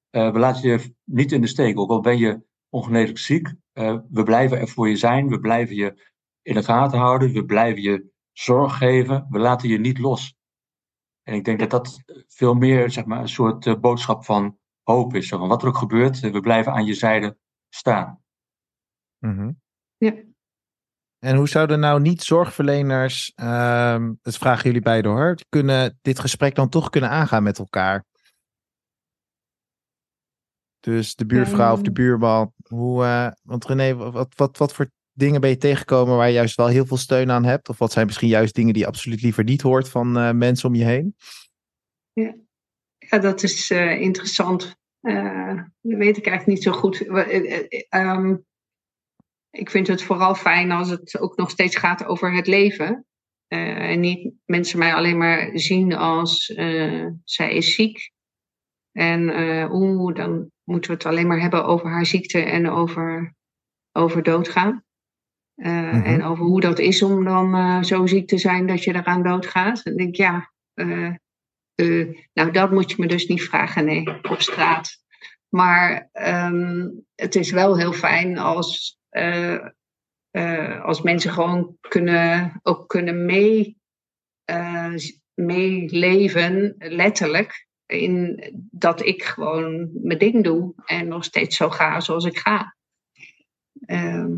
eh, 0.09 0.31
We 0.31 0.39
laten 0.39 0.69
je 0.69 0.95
niet 1.03 1.31
in 1.31 1.41
de 1.41 1.47
steek, 1.47 1.79
ook 1.79 1.89
al 1.89 2.01
ben 2.01 2.17
je 2.17 2.41
ongeneeslijk 2.69 3.17
ziek. 3.19 3.53
eh, 3.73 3.97
we 4.09 4.23
blijven 4.23 4.59
er 4.59 4.67
voor 4.67 4.89
je 4.89 4.95
zijn, 4.95 5.27
we 5.27 5.39
blijven 5.39 5.75
je 5.75 6.11
in 6.41 6.53
de 6.53 6.63
gaten 6.63 6.99
houden, 6.99 7.33
we 7.33 7.45
blijven 7.45 7.81
je 7.81 8.11
zorg 8.31 8.77
geven, 8.77 9.27
we 9.29 9.39
laten 9.39 9.69
je 9.69 9.79
niet 9.79 9.97
los. 9.97 10.35
En 11.23 11.33
ik 11.33 11.45
denk 11.45 11.59
dat 11.59 11.69
dat 11.69 12.03
veel 12.27 12.53
meer 12.53 12.91
zeg 12.91 13.05
maar, 13.05 13.21
een 13.21 13.29
soort 13.29 13.81
boodschap 13.81 14.25
van 14.25 14.57
hoop 14.83 15.15
is. 15.15 15.29
Van 15.29 15.47
wat 15.47 15.61
er 15.61 15.67
ook 15.67 15.77
gebeurt, 15.77 16.19
we 16.19 16.39
blijven 16.39 16.71
aan 16.73 16.85
je 16.85 16.93
zijde 16.93 17.37
staan. 17.69 18.21
Mhm. 19.19 19.51
Ja. 19.97 20.13
En 21.19 21.35
hoe 21.35 21.47
zouden 21.47 21.79
nou 21.79 22.01
niet 22.01 22.23
zorgverleners, 22.23 23.31
ehm 23.35 24.13
dat 24.21 24.37
vragen 24.37 24.63
jullie 24.63 24.81
beiden 24.81 25.11
hoor, 25.11 25.35
kunnen 25.49 25.97
dit 26.01 26.19
gesprek 26.19 26.55
dan 26.55 26.69
toch 26.69 26.89
kunnen 26.89 27.09
aangaan 27.09 27.43
met 27.43 27.57
elkaar? 27.59 28.05
Dus 30.79 31.15
de 31.15 31.25
buurvrouw 31.25 31.71
of 31.73 31.79
de 31.79 31.85
Ehm. 31.85 31.93
buurman, 31.93 32.53
hoe, 32.67 33.03
eh, 33.03 33.31
want 33.43 33.65
René, 33.65 33.95
wat, 33.95 34.33
wat, 34.35 34.57
wat 34.57 34.73
voor 34.73 34.89
dingen 35.11 35.41
ben 35.41 35.49
je 35.49 35.57
tegengekomen 35.57 36.15
waar 36.15 36.27
je 36.27 36.33
juist 36.33 36.55
wel 36.55 36.67
heel 36.67 36.85
veel 36.85 36.97
steun 36.97 37.31
aan 37.31 37.43
hebt? 37.45 37.69
Of 37.69 37.77
wat 37.77 37.91
zijn 37.91 38.05
misschien 38.05 38.27
juist 38.27 38.55
dingen 38.55 38.73
die 38.73 38.81
je 38.81 38.87
absoluut 38.87 39.21
liever 39.21 39.43
niet 39.43 39.61
hoort 39.61 39.89
van 39.89 40.17
eh, 40.17 40.31
mensen 40.31 40.69
om 40.69 40.75
je 40.75 40.83
heen? 40.83 41.15
Ja, 43.09 43.19
dat 43.19 43.43
is 43.43 43.69
eh, 43.71 44.01
interessant. 44.01 44.75
Dat 45.01 45.65
weet 45.81 46.17
ik 46.17 46.27
eigenlijk 46.27 46.45
niet 46.45 46.63
zo 46.63 46.71
goed. 46.71 47.07
Eh, 47.07 47.55
eh, 47.57 47.83
ehm, 47.89 48.35
ik 49.49 49.69
vind 49.69 49.87
het 49.87 50.03
vooral 50.03 50.35
fijn 50.35 50.71
als 50.71 50.89
het 50.89 51.19
ook 51.19 51.37
nog 51.37 51.49
steeds 51.49 51.75
gaat 51.75 52.05
over 52.05 52.33
het 52.35 52.47
leven. 52.47 53.05
Eh, 53.47 53.89
en 53.91 53.99
niet 53.99 54.33
mensen 54.45 54.79
mij 54.79 54.93
alleen 54.93 55.17
maar 55.17 55.49
zien 55.53 55.93
als 55.93 56.53
eh, 56.53 57.05
zij 57.23 57.53
is 57.53 57.73
ziek. 57.73 58.11
En 58.91 59.29
oeh, 59.71 60.15
dan 60.15 60.51
moeten 60.63 60.91
we 60.91 60.97
het 60.97 61.05
alleen 61.05 61.27
maar 61.27 61.39
hebben 61.39 61.65
over 61.65 61.89
haar 61.89 62.05
ziekte 62.05 62.39
en 62.39 62.69
over, 62.69 63.35
over 63.91 64.23
doodgaan. 64.23 64.83
Mhm. 65.55 66.03
En 66.03 66.23
over 66.23 66.45
hoe 66.45 66.61
dat 66.61 66.79
is 66.79 67.01
om 67.01 67.23
dan 67.23 67.85
zo 67.85 68.05
ziek 68.05 68.27
te 68.27 68.37
zijn 68.37 68.67
dat 68.67 68.83
je 68.83 68.95
eraan 68.95 69.23
doodgaat. 69.23 69.83
Dan 69.83 69.95
denk 69.95 70.09
ik, 70.09 70.15
ja, 70.15 70.51
nou, 72.33 72.51
dat 72.51 72.71
moet 72.71 72.91
je 72.91 72.95
me 72.99 73.07
dus 73.07 73.27
niet 73.27 73.43
vragen, 73.43 73.85
nee, 73.85 74.07
op 74.21 74.41
straat. 74.41 75.01
Maar 75.49 76.09
ehm, 76.11 76.87
het 77.15 77.35
is 77.35 77.51
wel 77.51 77.77
heel 77.77 77.93
fijn 77.93 78.37
als, 78.37 78.96
als 80.81 81.01
mensen 81.01 81.31
gewoon 81.31 81.77
kunnen, 81.81 82.59
ook 82.63 82.87
kunnen 82.87 83.25
mee, 83.25 83.77
eh, 84.43 84.93
meeleven, 85.33 86.75
letterlijk. 86.77 87.67
In 87.85 88.43
dat 88.71 89.05
ik 89.05 89.23
gewoon 89.23 89.89
mijn 89.93 90.17
ding 90.17 90.43
doe 90.43 90.73
en 90.85 91.07
nog 91.07 91.23
steeds 91.23 91.57
zo 91.57 91.69
ga 91.69 91.99
zoals 91.99 92.25
ik 92.25 92.37
ga. 92.37 92.75
Ehm, 93.85 94.35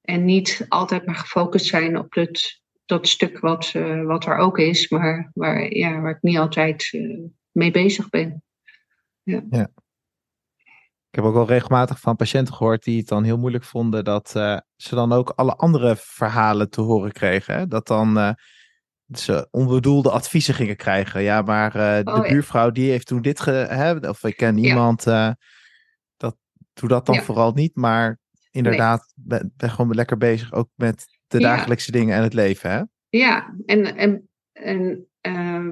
en 0.00 0.24
niet 0.24 0.66
altijd 0.68 1.06
maar 1.06 1.14
gefocust 1.14 1.66
zijn 1.66 1.98
op 1.98 2.14
het, 2.14 2.60
dat 2.84 3.08
stuk 3.08 3.38
wat, 3.38 3.70
eh, 3.74 4.02
wat 4.02 4.26
er 4.26 4.36
ook 4.36 4.58
is, 4.58 4.88
maar 4.88 5.30
waar, 5.34 5.72
ja, 5.72 6.00
waar 6.00 6.10
ik 6.10 6.22
niet 6.22 6.38
altijd 6.38 6.88
eh, 6.92 7.18
mee 7.50 7.70
bezig 7.70 8.08
ben. 8.08 8.42
Ik 11.10 11.22
heb 11.22 11.24
ook 11.24 11.34
wel 11.34 11.46
regelmatig 11.46 12.00
van 12.00 12.16
patiënten 12.16 12.54
gehoord 12.54 12.84
die 12.84 12.98
het 12.98 13.08
dan 13.08 13.24
heel 13.24 13.38
moeilijk 13.38 13.64
vonden 13.64 14.04
dat 14.04 14.32
eh, 14.36 14.58
ze 14.76 14.94
dan 14.94 15.12
ook 15.12 15.30
alle 15.30 15.54
andere 15.56 15.96
verhalen 15.98 16.70
te 16.70 16.80
horen 16.80 17.12
kregen. 17.12 17.54
Hè? 17.54 17.66
Dat 17.66 17.86
dan 17.86 18.18
eh, 18.18 18.30
ze 19.12 19.48
onbedoelde 19.50 20.10
adviezen 20.10 20.54
gingen 20.54 20.76
krijgen. 20.76 21.22
Ja, 21.22 21.42
maar 21.42 21.74
eh, 21.74 22.04
de 22.04 22.12
Oh, 22.12 22.26
ja. 22.26 22.32
buurvrouw 22.32 22.70
die 22.70 22.90
heeft 22.90 23.06
toen 23.06 23.22
dit 23.22 23.40
ge... 23.40 23.50
Hè? 23.50 24.08
Of 24.08 24.24
ik 24.24 24.36
ken 24.36 24.58
iemand, 24.58 25.04
dat, 26.16 26.36
doe 26.72 26.88
dat 26.88 27.06
dan 27.06 27.14
Ja. 27.14 27.22
vooral 27.22 27.52
niet. 27.52 27.76
Maar 27.76 28.18
inderdaad, 28.50 29.12
ben, 29.14 29.52
ben 29.56 29.70
gewoon 29.70 29.94
lekker 29.94 30.16
bezig 30.16 30.52
ook 30.52 30.68
met 30.74 31.06
de 31.26 31.38
dagelijkse 31.38 31.90
dingen 31.92 32.16
en 32.16 32.22
het 32.22 32.34
leven. 32.34 32.70
Hè? 32.70 32.82
Ja, 33.08 33.54
en, 33.66 33.96
en, 33.96 34.28
en 34.52 35.06
eh, 35.26 35.66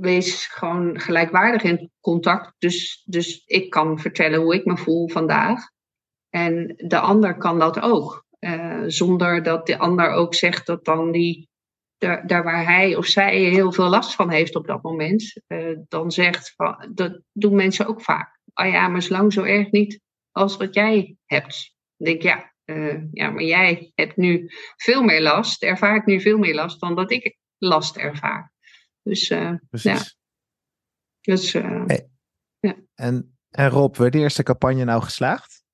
wees 0.00 0.46
gewoon 0.46 1.00
gelijkwaardig 1.00 1.62
in 1.62 1.90
contact. 2.00 2.54
Dus, 2.58 3.02
dus 3.04 3.42
ik 3.46 3.70
kan 3.70 3.98
vertellen 3.98 4.40
hoe 4.40 4.54
ik 4.54 4.64
me 4.64 4.76
voel 4.76 5.08
vandaag. 5.08 5.70
En 6.28 6.74
de 6.76 6.98
ander 6.98 7.36
kan 7.36 7.58
dat 7.58 7.80
ook. 7.80 8.24
Eh, 8.38 8.82
zonder 8.86 9.42
dat 9.42 9.66
de 9.66 9.78
ander 9.78 10.10
ook 10.10 10.34
zegt 10.34 10.66
dat 10.66 10.84
dan 10.84 11.12
die, 11.12 11.48
daar, 11.98 12.42
waar 12.44 12.64
hij 12.64 12.96
of 12.96 13.06
zij 13.06 13.38
heel 13.38 13.72
veel 13.72 13.88
last 13.88 14.14
van 14.14 14.30
heeft 14.30 14.56
op 14.56 14.66
dat 14.66 14.82
moment, 14.82 15.42
eh, 15.46 15.76
dan 15.88 16.10
zegt 16.10 16.52
van, 16.56 16.90
dat 16.94 17.20
doen 17.32 17.54
mensen 17.54 17.86
ook 17.86 18.02
vaak. 18.02 18.38
Ah 18.52 18.70
ja, 18.70 18.88
maar 18.88 18.98
is 18.98 19.08
lang 19.08 19.32
zo 19.32 19.42
erg 19.42 19.70
niet 19.70 20.00
als 20.30 20.56
wat 20.56 20.74
jij 20.74 21.16
hebt. 21.24 21.74
Dan 21.96 22.06
denk 22.06 22.22
ik, 22.22 22.22
ja, 22.22 22.54
ja, 23.12 23.30
maar 23.30 23.42
jij 23.42 23.92
hebt 23.94 24.16
nu 24.16 24.50
veel 24.76 25.02
meer 25.02 25.22
last, 25.22 25.62
ervaar 25.62 25.96
ik 25.96 26.06
nu 26.06 26.20
veel 26.20 26.38
meer 26.38 26.54
last 26.54 26.80
dan 26.80 26.94
dat 26.94 27.10
ik 27.10 27.38
last 27.58 27.96
ervaar. 27.96 28.54
Dus, 29.06 29.30
eh, 29.30 29.52
Precies. 29.70 30.16
dus 31.20 31.54
eh, 31.54 31.84
En, 32.94 33.36
en 33.50 33.68
Rob, 33.70 33.96
werd 33.96 34.12
de 34.12 34.18
eerste 34.18 34.42
campagne 34.42 34.84
nou 34.84 35.02
geslaagd? 35.02 35.64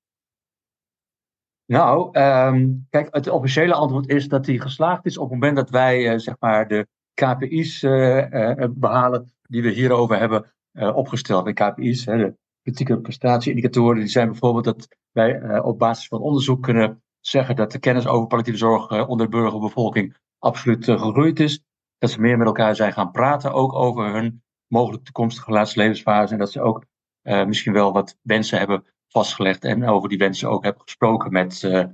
Nou, 1.65 2.09
ehm, 2.11 2.69
kijk, 2.89 3.07
het 3.15 3.29
officiële 3.29 3.73
antwoord 3.73 4.09
is 4.09 4.27
dat 4.27 4.45
die 4.45 4.61
geslaagd 4.61 5.05
is 5.05 5.17
op 5.17 5.23
het 5.23 5.33
moment 5.33 5.55
dat 5.55 5.69
wij 5.69 6.11
eh, 6.11 6.19
zeg 6.19 6.35
maar 6.39 6.67
de 6.67 6.87
KPI's 7.13 7.83
eh, 7.83 8.61
eh, 8.61 8.69
behalen 8.71 9.33
die 9.41 9.61
we 9.61 9.69
hierover 9.69 10.19
hebben 10.19 10.53
eh, 10.71 10.95
opgesteld. 10.95 11.45
De 11.45 11.53
KPI's, 11.53 12.05
hè, 12.05 12.17
de 12.17 12.35
kritieke 12.61 12.99
prestatieindicatoren, 12.99 13.99
die 13.99 14.07
zijn 14.07 14.27
bijvoorbeeld 14.27 14.65
dat 14.65 14.87
wij 15.11 15.39
eh, 15.39 15.65
op 15.65 15.79
basis 15.79 16.07
van 16.07 16.19
onderzoek 16.19 16.63
kunnen 16.63 17.03
zeggen 17.19 17.55
dat 17.55 17.71
de 17.71 17.79
kennis 17.79 18.07
over 18.07 18.27
palliatieve 18.27 18.59
zorg 18.59 18.89
eh, 18.89 19.09
onder 19.09 19.29
de 19.29 19.37
burgerbevolking 19.37 20.15
absoluut 20.39 20.85
gegroeid 20.85 21.39
is. 21.39 21.63
Dat 22.03 22.11
ze 22.11 22.21
meer 22.21 22.37
met 22.37 22.47
elkaar 22.47 22.75
zijn 22.75 22.93
gaan 22.93 23.11
praten, 23.11 23.53
ook 23.53 23.73
over 23.73 24.13
hun 24.13 24.43
mogelijk 24.67 25.03
toekomstige 25.03 25.51
laatste 25.51 25.79
levensfase. 25.79 26.33
En 26.33 26.39
dat 26.39 26.51
ze 26.51 26.61
ook 26.61 26.85
eh, 27.21 27.45
misschien 27.45 27.73
wel 27.73 27.93
wat 27.93 28.17
wensen 28.21 28.57
hebben 28.57 28.85
vastgelegd 29.07 29.63
en 29.63 29.87
over 29.87 30.09
die 30.09 30.17
wensen 30.17 30.49
ook 30.49 30.63
heb 30.63 30.79
gesproken 30.79 31.31
met, 31.31 31.63
eh, 31.63 31.85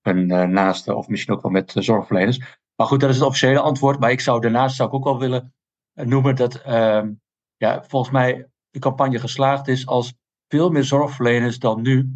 hun 0.00 0.26
naasten 0.52 0.96
of 0.96 1.08
misschien 1.08 1.34
ook 1.34 1.42
wel 1.42 1.50
met 1.50 1.72
zorgverleners. 1.74 2.38
Maar 2.76 2.86
goed, 2.86 3.00
dat 3.00 3.10
is 3.10 3.16
het 3.16 3.24
officiële 3.24 3.60
antwoord. 3.60 4.00
Maar 4.00 4.10
ik 4.10 4.20
zou 4.20 4.40
daarnaast 4.40 4.76
zou 4.76 4.88
ik 4.88 4.94
ook 4.94 5.04
wel 5.04 5.18
willen 5.18 5.54
noemen 5.92 6.36
dat 6.36 6.54
ehm, 6.54 7.12
ja, 7.56 7.82
volgens 7.82 8.12
mij 8.12 8.50
de 8.70 8.78
campagne 8.78 9.18
geslaagd 9.18 9.68
is 9.68 9.86
als 9.86 10.14
veel 10.48 10.70
meer 10.70 10.84
zorgverleners 10.84 11.58
dan 11.58 11.82
nu 11.82 12.12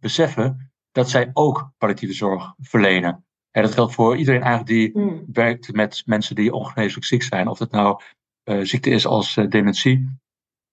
beseffen 0.00 0.72
dat 0.90 1.10
zij 1.10 1.30
ook 1.32 1.72
palliatieve 1.78 2.14
zorg 2.14 2.54
verlenen. 2.58 3.24
En 3.52 3.62
dat 3.62 3.72
geldt 3.72 3.94
voor 3.94 4.16
iedereen 4.16 4.42
eigenlijk 4.42 4.70
die 4.70 4.90
hmm. 4.92 5.24
werkt 5.32 5.72
met 5.72 6.02
mensen 6.06 6.34
die 6.34 6.52
ongeneeslijk 6.52 7.06
ziek 7.06 7.22
zijn. 7.22 7.48
Of 7.48 7.58
het 7.58 7.70
nou 7.70 8.02
uh, 8.44 8.64
ziekte 8.64 8.90
is 8.90 9.06
als 9.06 9.36
uh, 9.36 9.48
dementie, 9.48 10.18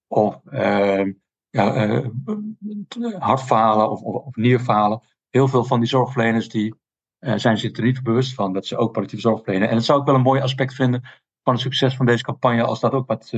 of 0.07 0.39
uh, 0.51 1.13
ja, 1.49 2.01
hartfalen 3.17 3.91
of, 3.91 4.01
of, 4.01 4.15
of, 4.25 4.35
nierfalen. 4.35 5.01
Heel 5.29 5.47
veel 5.47 5.63
van 5.63 5.79
die 5.79 5.89
zorgverleners 5.89 6.49
die, 6.49 6.75
zijn 7.19 7.57
zich 7.57 7.77
er 7.77 7.83
niet 7.83 8.03
bewust 8.03 8.33
van 8.33 8.53
dat 8.53 8.65
ze 8.65 8.77
ook 8.77 8.91
palliatieve 8.91 9.27
zorg 9.27 9.43
verlenen. 9.43 9.69
En 9.69 9.75
dat 9.75 9.85
zou 9.85 9.99
ik 9.99 10.05
wel 10.05 10.15
een 10.15 10.21
mooi 10.21 10.41
aspect 10.41 10.73
vinden 10.73 11.01
van 11.43 11.53
het 11.53 11.61
succes 11.61 11.95
van 11.95 12.05
deze 12.05 12.23
campagne, 12.23 12.63
als 12.63 12.79
dat 12.79 12.91
ook 12.91 13.07
wat 13.07 13.33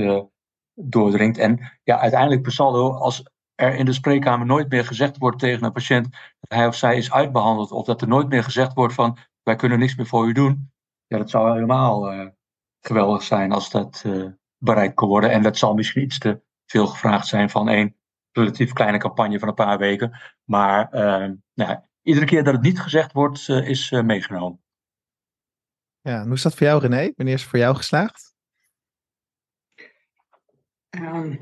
doordringt. 0.74 1.38
En 1.38 1.78
ja, 1.82 1.98
uiteindelijk 1.98 2.42
per 2.42 2.52
saldo, 2.52 2.92
als 2.92 3.30
er 3.54 3.74
in 3.74 3.84
de 3.84 3.92
spreekkamer 3.92 4.46
nooit 4.46 4.68
meer 4.68 4.84
gezegd 4.84 5.18
wordt 5.18 5.38
tegen 5.38 5.64
een 5.64 5.72
patiënt 5.72 6.10
dat 6.10 6.58
hij 6.58 6.66
of 6.66 6.74
zij 6.74 6.96
is 6.96 7.12
uitbehandeld, 7.12 7.72
of 7.72 7.86
dat 7.86 8.00
er 8.00 8.08
nooit 8.08 8.28
meer 8.28 8.44
gezegd 8.44 8.74
wordt 8.74 8.94
van 8.94 9.18
wij 9.42 9.56
kunnen 9.56 9.78
niks 9.78 9.96
meer 9.96 10.06
voor 10.06 10.28
u 10.28 10.32
doen. 10.32 10.72
Ja, 11.06 11.18
dat 11.18 11.30
zou 11.30 11.52
helemaal 11.52 12.12
uh, 12.12 12.28
geweldig 12.80 13.22
zijn 13.22 13.52
als 13.52 13.70
dat 13.70 14.02
uh, 14.06 14.30
bereikt 14.56 14.94
kon 14.94 15.08
worden. 15.08 15.30
En 15.30 15.42
dat 15.42 15.56
zal 15.56 15.74
misschien 15.74 16.02
iets 16.02 16.18
te 16.18 16.42
veel 16.66 16.86
gevraagd 16.86 17.26
zijn 17.26 17.50
van 17.50 17.68
één 17.68 17.96
relatief 18.32 18.72
kleine 18.72 18.98
campagne 18.98 19.38
van 19.38 19.48
een 19.48 19.54
paar 19.54 19.78
weken. 19.78 20.20
Maar 20.44 20.94
uh, 20.94 21.30
nou, 21.54 21.80
iedere 22.02 22.26
keer 22.26 22.44
dat 22.44 22.54
het 22.54 22.62
niet 22.62 22.80
gezegd 22.80 23.12
wordt, 23.12 23.48
is 23.48 23.90
meegenomen. 23.90 24.62
Ja, 26.00 26.24
hoe 26.24 26.32
is 26.32 26.42
dat 26.42 26.54
voor 26.54 26.66
jou, 26.66 26.80
René? 26.80 27.12
Wanneer 27.16 27.34
is 27.34 27.40
het 27.40 27.50
voor 27.50 27.58
jou 27.58 27.76
geslaagd? 27.76 28.34
Um, 30.90 31.38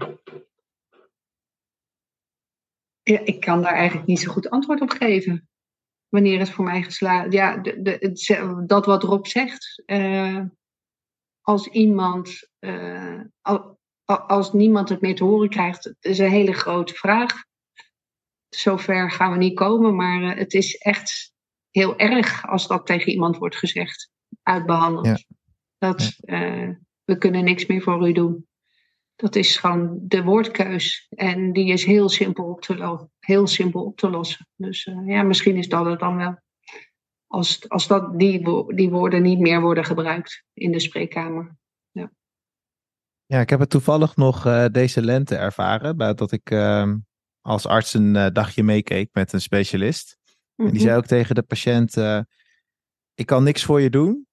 ja, 3.03 3.21
ik 3.25 3.41
kan 3.41 3.63
daar 3.63 3.75
eigenlijk 3.75 4.07
niet 4.07 4.21
zo 4.21 4.33
goed 4.33 4.51
antwoord 4.51 4.81
op 4.81 4.91
geven 4.91 5.50
wanneer 6.11 6.39
het 6.39 6.51
voor 6.51 6.65
mij 6.65 6.83
geslaagd 6.83 7.33
Ja, 7.33 7.57
de, 7.57 7.83
de, 7.83 8.65
dat 8.67 8.87
wat 8.87 9.03
Rob 9.03 9.27
zegt. 9.27 9.83
Uh, 9.87 10.41
als 11.41 11.67
iemand, 11.67 12.49
uh, 12.61 13.21
als 14.05 14.53
niemand 14.53 14.89
het 14.89 15.01
meer 15.01 15.15
te 15.15 15.25
horen 15.25 15.49
krijgt, 15.49 15.95
is 16.01 16.19
een 16.19 16.31
hele 16.31 16.53
grote 16.53 16.95
vraag. 16.95 17.45
Zover 18.49 19.11
gaan 19.11 19.33
we 19.33 19.39
niet 19.39 19.55
komen, 19.55 19.97
maar 19.97 20.23
uh, 20.23 20.35
het 20.35 20.55
is 20.55 20.77
echt 20.77 21.33
heel 21.71 21.99
erg 21.99 22.47
als 22.49 22.67
dat 22.67 22.87
tegen 22.87 23.13
iemand 23.13 23.37
wordt 23.37 23.57
gezegd, 23.57 24.11
uitbehandeld. 24.43 25.07
Ja. 25.07 25.19
Dat 25.79 26.17
we 27.05 27.19
kunnen 27.19 27.45
niks 27.45 27.67
meer 27.67 27.83
voor 27.83 28.09
u 28.09 28.13
doen. 28.13 28.49
Dat 29.21 29.37
is 29.37 29.57
gewoon 29.57 29.99
de 30.03 30.23
woordkeus. 30.23 31.07
En 31.09 31.53
die 31.53 31.73
is 31.73 31.85
heel 31.85 32.09
simpel 32.09 32.45
op 32.45 32.61
te, 32.61 33.09
heel 33.19 33.47
simpel 33.47 33.85
op 33.85 33.97
te 33.97 34.11
lossen. 34.11 34.47
Dus 34.57 34.87
uh, 34.87 35.07
ja, 35.07 35.23
misschien 35.23 35.57
is 35.57 35.69
dat 35.69 35.85
het 35.85 35.99
dan 35.99 36.17
wel. 36.17 36.41
Als, 37.27 37.69
als 37.69 37.87
dat, 37.87 38.19
die, 38.19 38.43
die 38.75 38.91
woorden 38.91 39.23
niet 39.23 39.39
meer 39.39 39.61
worden 39.61 39.85
gebruikt 39.85 40.45
in 40.53 40.73
de 40.73 40.81
spreekkamer. 40.81 41.57
Ja, 41.91 42.13
ja 43.27 43.41
ik 43.41 43.51
heb 43.51 43.61
het 43.61 43.71
toevallig 43.71 44.17
nog 44.17 44.47
uh, 44.47 44.67
deze 44.67 45.03
lente 45.03 45.37
ervaren. 45.37 45.97
Dat 45.97 46.33
ik 46.33 46.51
uh, 46.51 46.93
als 47.41 47.67
arts 47.67 47.95
een 47.95 48.15
uh, 48.15 48.27
dagje 48.33 48.63
meekeek 48.63 49.09
met 49.13 49.33
een 49.33 49.41
specialist. 49.41 50.19
En 50.57 50.65
die 50.65 50.75
mhm. 50.75 50.83
zei 50.83 50.97
ook 50.97 51.07
tegen 51.07 51.35
de 51.35 51.43
patiënt: 51.43 51.97
Ik 53.15 53.27
kan 53.27 53.43
niks 53.43 53.65
voor 53.65 53.81
je 53.81 53.91
doen 53.91 54.27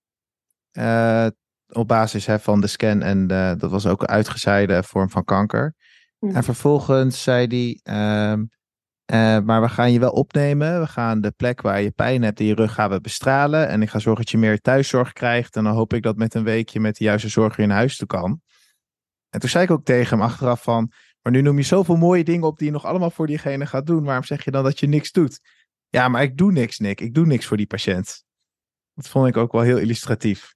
op 1.72 1.88
basis 1.88 2.26
hè, 2.26 2.40
van 2.40 2.62
de 2.62 2.68
scan 2.68 3.02
en 3.02 3.28
de, 3.28 3.56
dat 3.58 3.72
was 3.72 3.86
ook 3.86 4.02
een 4.02 4.08
uitgezaaide 4.08 4.84
vorm 4.84 5.10
van 5.10 5.24
kanker. 5.24 5.76
Mm. 6.20 6.36
En 6.36 6.44
vervolgens 6.44 7.24
zei 7.24 7.48
hij, 7.48 7.80
ehm, 7.84 8.44
uh, 9.12 9.40
maar 9.46 9.62
we 9.62 9.70
gaan 9.70 9.92
je 9.92 10.00
wel 10.00 10.12
opnemen. 10.12 10.80
We 10.80 10.88
gaan 10.88 11.22
de 11.22 11.32
plek 11.32 11.62
waar 11.62 11.82
je 11.82 11.92
pijn 11.92 12.24
hebt 12.24 12.40
in 12.40 12.46
je 12.46 12.56
rug 12.56 12.74
gaan 12.74 12.90
we 12.90 13.02
bestralen. 13.02 13.68
En 13.68 13.82
ik 13.82 13.90
ga 13.90 14.00
zorgen 14.00 14.24
dat 14.24 14.32
je 14.32 14.38
meer 14.38 14.62
thuiszorg 14.62 15.14
krijgt. 15.14 15.56
En 15.56 15.64
dan 15.64 15.74
hoop 15.74 15.94
ik 15.94 16.04
dat 16.04 16.16
met 16.16 16.34
een 16.34 16.44
weekje 16.44 16.80
met 16.80 16.98
de 16.98 17.04
juiste 17.04 17.30
zorg 17.30 17.58
je 17.58 17.66
naar 17.66 17.78
huis 17.78 17.98
toe 17.98 18.08
kan. 18.08 18.42
En 19.30 19.40
toen 19.40 19.50
zei 19.50 19.64
ik 19.64 19.72
ook 19.72 19.84
tegen 19.84 20.18
hem 20.18 20.28
achteraf 20.28 20.64
van, 20.64 20.92
maar 21.22 21.32
nu 21.32 21.42
noem 21.42 21.58
je 21.58 21.64
zoveel 21.64 21.96
mooie 21.96 22.24
dingen 22.24 22.48
op 22.48 22.58
die 22.58 22.68
je 22.68 22.74
nog 22.74 22.86
allemaal 22.86 23.12
voor 23.12 23.28
diegene 23.28 23.66
gaat 23.66 23.86
doen. 23.86 24.04
Waarom 24.04 24.24
zeg 24.24 24.44
je 24.44 24.52
dan 24.52 24.64
dat 24.64 24.80
je 24.80 24.88
niks 24.88 25.12
doet? 25.12 25.40
Ja, 25.90 26.08
maar 26.08 26.24
ik 26.24 26.38
doe 26.38 26.52
niks, 26.52 26.80
Nick. 26.80 27.02
Ik 27.02 27.14
doe 27.14 27.26
niks 27.26 27.46
voor 27.46 27.58
die 27.58 27.68
patiënt. 27.68 28.24
Dat 28.94 29.08
vond 29.08 29.28
ik 29.28 29.38
ook 29.38 29.52
wel 29.52 29.62
heel 29.62 29.78
illustratief 29.78 30.56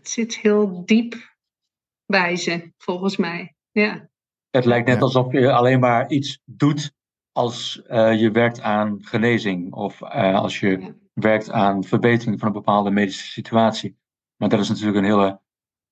het 0.00 0.08
zit 0.08 0.36
heel 0.36 0.84
diep 0.84 1.36
bij 2.06 2.36
ze, 2.36 2.72
volgens 2.78 3.16
mij. 3.16 3.54
Ja. 3.70 4.08
Het 4.50 4.64
lijkt 4.64 4.88
net 4.88 5.02
alsof 5.02 5.32
je 5.32 5.52
alleen 5.52 5.80
maar 5.80 6.10
iets 6.10 6.40
doet 6.44 6.94
als 7.32 7.82
uh, 7.88 8.20
je 8.20 8.30
werkt 8.30 8.60
aan 8.60 8.98
genezing 9.04 9.72
of 9.72 10.00
uh, 10.00 10.34
als 10.34 10.60
je 10.60 10.94
werkt 11.12 11.50
aan 11.50 11.84
verbetering 11.84 12.38
van 12.38 12.48
een 12.48 12.54
bepaalde 12.54 12.90
medische 12.90 13.26
situatie. 13.26 13.98
Maar 14.36 14.48
dat 14.48 14.60
is 14.60 14.68
natuurlijk 14.68 14.96
een 14.96 15.04
hele 15.04 15.40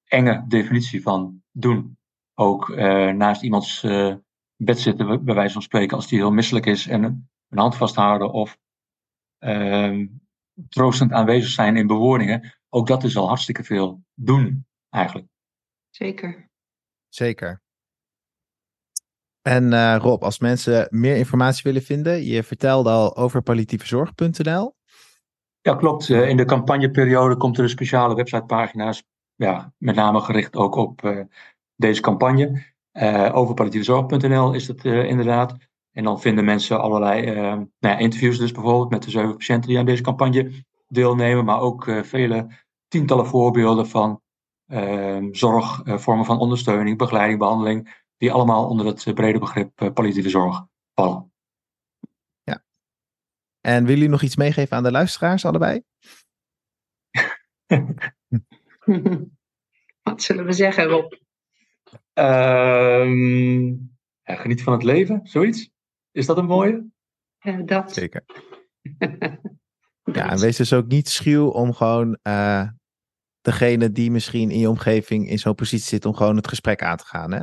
enge 0.05 0.45
definitie 0.49 1.03
van 1.03 1.43
doen. 1.53 1.99
Ook 2.35 2.69
uh, 2.69 3.11
naast 3.11 3.43
iemands 3.43 3.81
bed 4.57 4.81
zitten, 4.81 5.25
bij 5.25 5.35
wijze 5.35 5.53
van 5.53 5.63
spreken, 5.63 5.97
als 5.97 6.09
die 6.09 6.19
heel 6.19 6.33
misselijk 6.33 6.67
is 6.67 6.87
en 6.87 7.03
een 7.49 7.59
hand 7.59 7.77
vasthouden 7.77 8.33
of 8.33 8.59
ehm, 9.39 10.07
troostend 10.69 11.13
aanwezig 11.13 11.51
zijn 11.51 11.77
in 11.77 11.87
bewoordingen 11.87 12.58
ook 12.69 12.87
dat 12.87 13.05
is 13.05 13.17
al 13.17 13.27
hartstikke 13.27 13.65
veel 13.65 14.03
doen, 14.15 14.67
eigenlijk. 14.91 15.27
Zeker. 15.91 16.49
Zeker. 17.09 17.63
En 19.43 19.73
uh, 19.73 19.97
Rob, 19.99 20.23
als 20.23 20.39
mensen 20.39 20.87
meer 20.91 21.17
informatie 21.17 21.63
willen 21.65 21.83
vinden, 21.83 22.25
je 22.25 22.43
vertelde 22.43 22.91
al 22.91 23.17
over 23.17 23.43
palliatievezorg.nl. 23.43 24.75
Ja, 25.61 25.75
klopt. 25.75 26.09
Uh, 26.09 26.29
in 26.29 26.37
de 26.37 26.45
campagneperiode 26.45 27.37
komt 27.37 27.57
er 27.57 27.63
een 27.63 27.69
speciale 27.69 28.15
websitepagina's, 28.15 29.05
ja, 29.35 29.73
met 29.79 29.95
name 29.95 30.21
gericht 30.21 30.57
ook 30.57 30.75
op 30.75 31.03
uh, 31.03 31.21
deze 31.77 32.01
campagne. 32.01 32.63
over 33.33 33.55
palliatievezorg.nl 33.55 34.53
is 34.53 34.67
het 34.67 34.85
inderdaad. 34.85 35.57
En 35.93 36.05
dan 36.05 36.21
vinden 36.21 36.45
mensen 36.45 36.81
allerlei 36.81 37.25
nou 37.35 37.69
ja, 37.79 37.99
interviews, 37.99 38.39
dus 38.39 38.53
bijvoorbeeld 38.53 38.91
met 38.91 39.03
de 39.03 39.11
zeven 39.11 39.37
patiënten 39.37 39.69
die 39.69 39.79
aan 39.79 39.85
deze 39.85 40.03
campagne 40.03 40.65
deelnemen, 40.89 41.45
maar 41.45 41.61
ook 41.61 41.87
uh, 41.87 42.03
vele 42.03 42.47
tientallen 42.89 43.27
voorbeelden 43.27 43.89
van 43.89 44.23
uh, 44.67 45.29
zorg, 45.31 45.85
uh, 45.85 45.99
vormen 45.99 46.25
van 46.25 46.39
ondersteuning, 46.39 46.99
begeleiding, 46.99 47.39
behandeling, 47.39 48.05
die 48.17 48.33
allemaal 48.33 48.69
onder 48.69 48.87
het 48.87 49.15
brede 49.15 49.39
begrip 49.39 49.91
palliatieve 49.95 50.29
zorg 50.29 50.67
vallen. 50.95 51.33
Ja. 52.43 52.65
En 53.61 53.73
willen 53.73 53.95
jullie 53.95 54.09
nog 54.09 54.23
iets 54.23 54.37
meegeven 54.37 54.77
aan 54.77 54.83
de 54.83 54.91
luisteraars, 54.91 55.45
allebei? 55.45 55.83
Wat 60.03 60.23
zullen 60.23 60.45
we 60.45 60.53
zeggen, 60.53 60.85
Rob? 60.85 61.13
Ehm, 62.13 63.67
ja, 64.23 64.35
geniet 64.35 64.63
van 64.63 64.73
het 64.73 64.83
leven, 64.83 65.21
zoiets. 65.23 65.71
Is 66.11 66.27
dat 66.27 66.39
een 66.39 66.47
mooie? 66.47 66.87
dat. 67.65 67.93
Zeker. 67.93 68.25
Ja, 70.19 70.31
en 70.31 70.39
wees 70.39 70.57
dus 70.57 70.73
ook 70.73 70.87
niet 70.87 71.09
schuw 71.09 71.49
om 71.49 71.73
gewoon 71.73 72.19
uh, 72.23 72.69
degene 73.41 73.93
die 73.93 74.11
misschien 74.11 74.51
in 74.51 74.59
je 74.59 74.69
omgeving 74.69 75.29
in 75.29 75.39
zo'n 75.39 75.55
positie 75.55 75.87
zit, 75.87 76.05
om 76.05 76.15
gewoon 76.15 76.37
het 76.37 76.49
gesprek 76.49 76.83
aan 76.83 76.97
te 76.97 77.05
gaan. 77.05 77.33
Hè? 77.33 77.41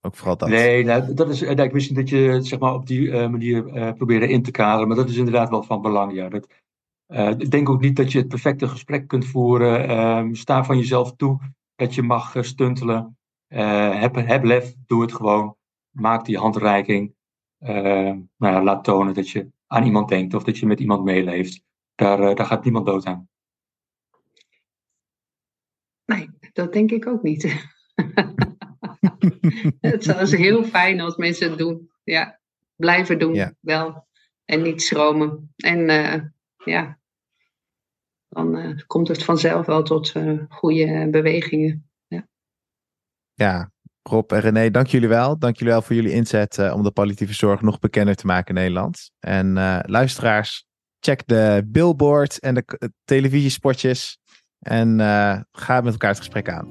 Ook 0.00 0.16
vooral 0.16 0.36
dat. 0.36 0.48
Nee, 0.48 0.84
nou, 0.84 1.14
dat 1.14 1.28
is, 1.28 1.42
eh, 1.42 1.64
ik 1.64 1.72
wist 1.72 1.94
dat 1.94 2.08
je 2.08 2.38
zeg 2.42 2.58
maar, 2.58 2.74
op 2.74 2.86
die 2.86 3.00
uh, 3.00 3.28
manier 3.28 3.66
uh, 3.66 3.92
probeerde 3.92 4.28
in 4.28 4.42
te 4.42 4.50
kaderen, 4.50 4.88
maar 4.88 4.96
dat 4.96 5.08
is 5.08 5.16
inderdaad 5.16 5.50
wel 5.50 5.62
van 5.62 5.82
belang. 5.82 6.14
Ja. 6.14 6.28
Dat, 6.28 6.46
ik 7.40 7.50
denk 7.50 7.68
ook 7.68 7.80
niet 7.80 7.96
dat 7.96 8.12
je 8.12 8.18
het 8.18 8.28
perfecte 8.28 8.68
gesprek 8.68 9.08
kunt 9.08 9.26
voeren. 9.26 9.88
Ehm, 9.88 10.34
sta 10.34 10.64
van 10.64 10.78
jezelf 10.78 11.14
toe 11.16 11.38
dat 11.74 11.94
je 11.94 12.02
mag 12.02 12.34
stuntelen. 12.40 13.16
heb, 13.48 14.14
heb 14.14 14.44
lef, 14.44 14.74
doe 14.86 15.02
het 15.02 15.12
gewoon. 15.12 15.56
Maak 15.90 16.24
die 16.24 16.38
handreiking. 16.38 17.14
Ehm, 17.58 18.18
nou 18.36 18.54
ja, 18.54 18.62
laat 18.62 18.84
tonen 18.84 19.14
dat 19.14 19.28
je 19.28 19.48
aan 19.66 19.84
iemand 19.84 20.08
denkt 20.08 20.34
of 20.34 20.44
dat 20.44 20.58
je 20.58 20.66
met 20.66 20.80
iemand 20.80 21.04
meeleeft. 21.04 21.62
Daar, 21.94 22.20
eh, 22.20 22.34
daar 22.34 22.46
gaat 22.46 22.64
niemand 22.64 22.86
dood 22.86 23.04
aan. 23.04 23.28
Nee, 26.04 26.30
dat 26.52 26.72
denk 26.72 26.90
ik 26.90 27.06
ook 27.06 27.22
niet. 27.22 27.42
het 29.80 30.06
is 30.06 30.32
heel 30.32 30.64
fijn 30.64 31.00
als 31.00 31.16
mensen 31.16 31.48
het 31.48 31.58
doen. 31.58 31.90
Ja, 32.04 32.40
blijven 32.76 33.18
doen 33.18 33.56
wel. 33.60 34.06
En 34.44 34.62
niet 34.62 34.82
schromen. 34.82 35.52
En 35.56 35.90
uh, 35.90 36.14
ja, 36.64 36.98
dan 38.28 38.56
uh, 38.56 38.78
komt 38.86 39.08
het 39.08 39.24
vanzelf 39.24 39.66
wel 39.66 39.82
tot 39.82 40.14
uh, 40.14 40.42
goede 40.48 41.08
bewegingen. 41.10 41.90
Ja. 42.06 42.28
ja, 43.34 43.72
Rob 44.02 44.32
en 44.32 44.40
René, 44.40 44.70
dank 44.70 44.86
jullie 44.86 45.08
wel. 45.08 45.38
Dank 45.38 45.56
jullie 45.56 45.72
wel 45.72 45.82
voor 45.82 45.94
jullie 45.94 46.12
inzet 46.12 46.58
om 46.72 46.82
de 46.82 46.90
palliatieve 46.90 47.34
zorg 47.34 47.60
nog 47.60 47.78
bekender 47.78 48.14
te 48.14 48.26
maken 48.26 48.54
in 48.54 48.60
Nederland. 48.60 49.10
En 49.18 49.52
luisteraars, 49.86 50.66
check 51.04 51.26
de 51.26 51.62
billboards 51.66 52.40
en 52.40 52.54
de 52.54 52.92
televisiespotjes. 53.04 54.18
En 54.58 54.98
uh, 54.98 55.40
ga 55.52 55.80
met 55.80 55.92
elkaar 55.92 56.10
het 56.10 56.18
gesprek 56.18 56.48
aan. 56.48 56.68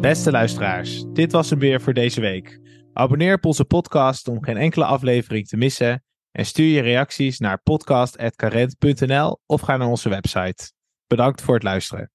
Beste 0.00 0.30
luisteraars, 0.30 1.04
dit 1.12 1.32
was 1.32 1.50
hem 1.50 1.58
weer 1.58 1.80
voor 1.80 1.94
deze 1.94 2.20
week. 2.20 2.60
Abonneer 2.92 3.34
op 3.34 3.44
onze 3.44 3.64
podcast 3.64 4.28
om 4.28 4.44
geen 4.44 4.56
enkele 4.56 4.84
aflevering 4.84 5.48
te 5.48 5.56
missen. 5.56 6.04
En 6.30 6.46
stuur 6.46 6.74
je 6.74 6.80
reacties 6.80 7.38
naar 7.38 7.62
podcast.carent.nl 7.62 9.40
of 9.46 9.60
ga 9.60 9.76
naar 9.76 9.88
onze 9.88 10.08
website. 10.08 10.72
Bedankt 11.06 11.42
voor 11.42 11.54
het 11.54 11.62
luisteren. 11.62 12.11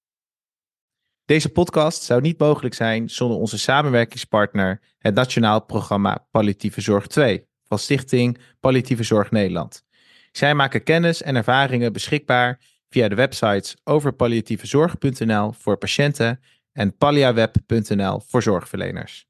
Deze 1.27 1.49
podcast 1.49 2.03
zou 2.03 2.21
niet 2.21 2.39
mogelijk 2.39 2.75
zijn 2.75 3.09
zonder 3.09 3.37
onze 3.37 3.57
samenwerkingspartner, 3.57 4.81
het 4.97 5.15
Nationaal 5.15 5.65
Programma 5.65 6.27
Palliatieve 6.31 6.81
Zorg 6.81 7.07
2 7.07 7.47
van 7.63 7.79
Stichting 7.79 8.37
Palliatieve 8.59 9.03
Zorg 9.03 9.31
Nederland. 9.31 9.85
Zij 10.31 10.53
maken 10.53 10.83
kennis 10.83 11.21
en 11.21 11.35
ervaringen 11.35 11.93
beschikbaar 11.93 12.59
via 12.89 13.07
de 13.07 13.15
websites 13.15 13.77
overpalliatievezorg.nl 13.83 15.51
voor 15.51 15.77
patiënten 15.77 16.39
en 16.71 16.97
palliaweb.nl 16.97 18.19
voor 18.27 18.43
zorgverleners. 18.43 19.27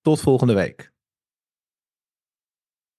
Tot 0.00 0.20
volgende 0.20 0.54
week. 0.54 0.89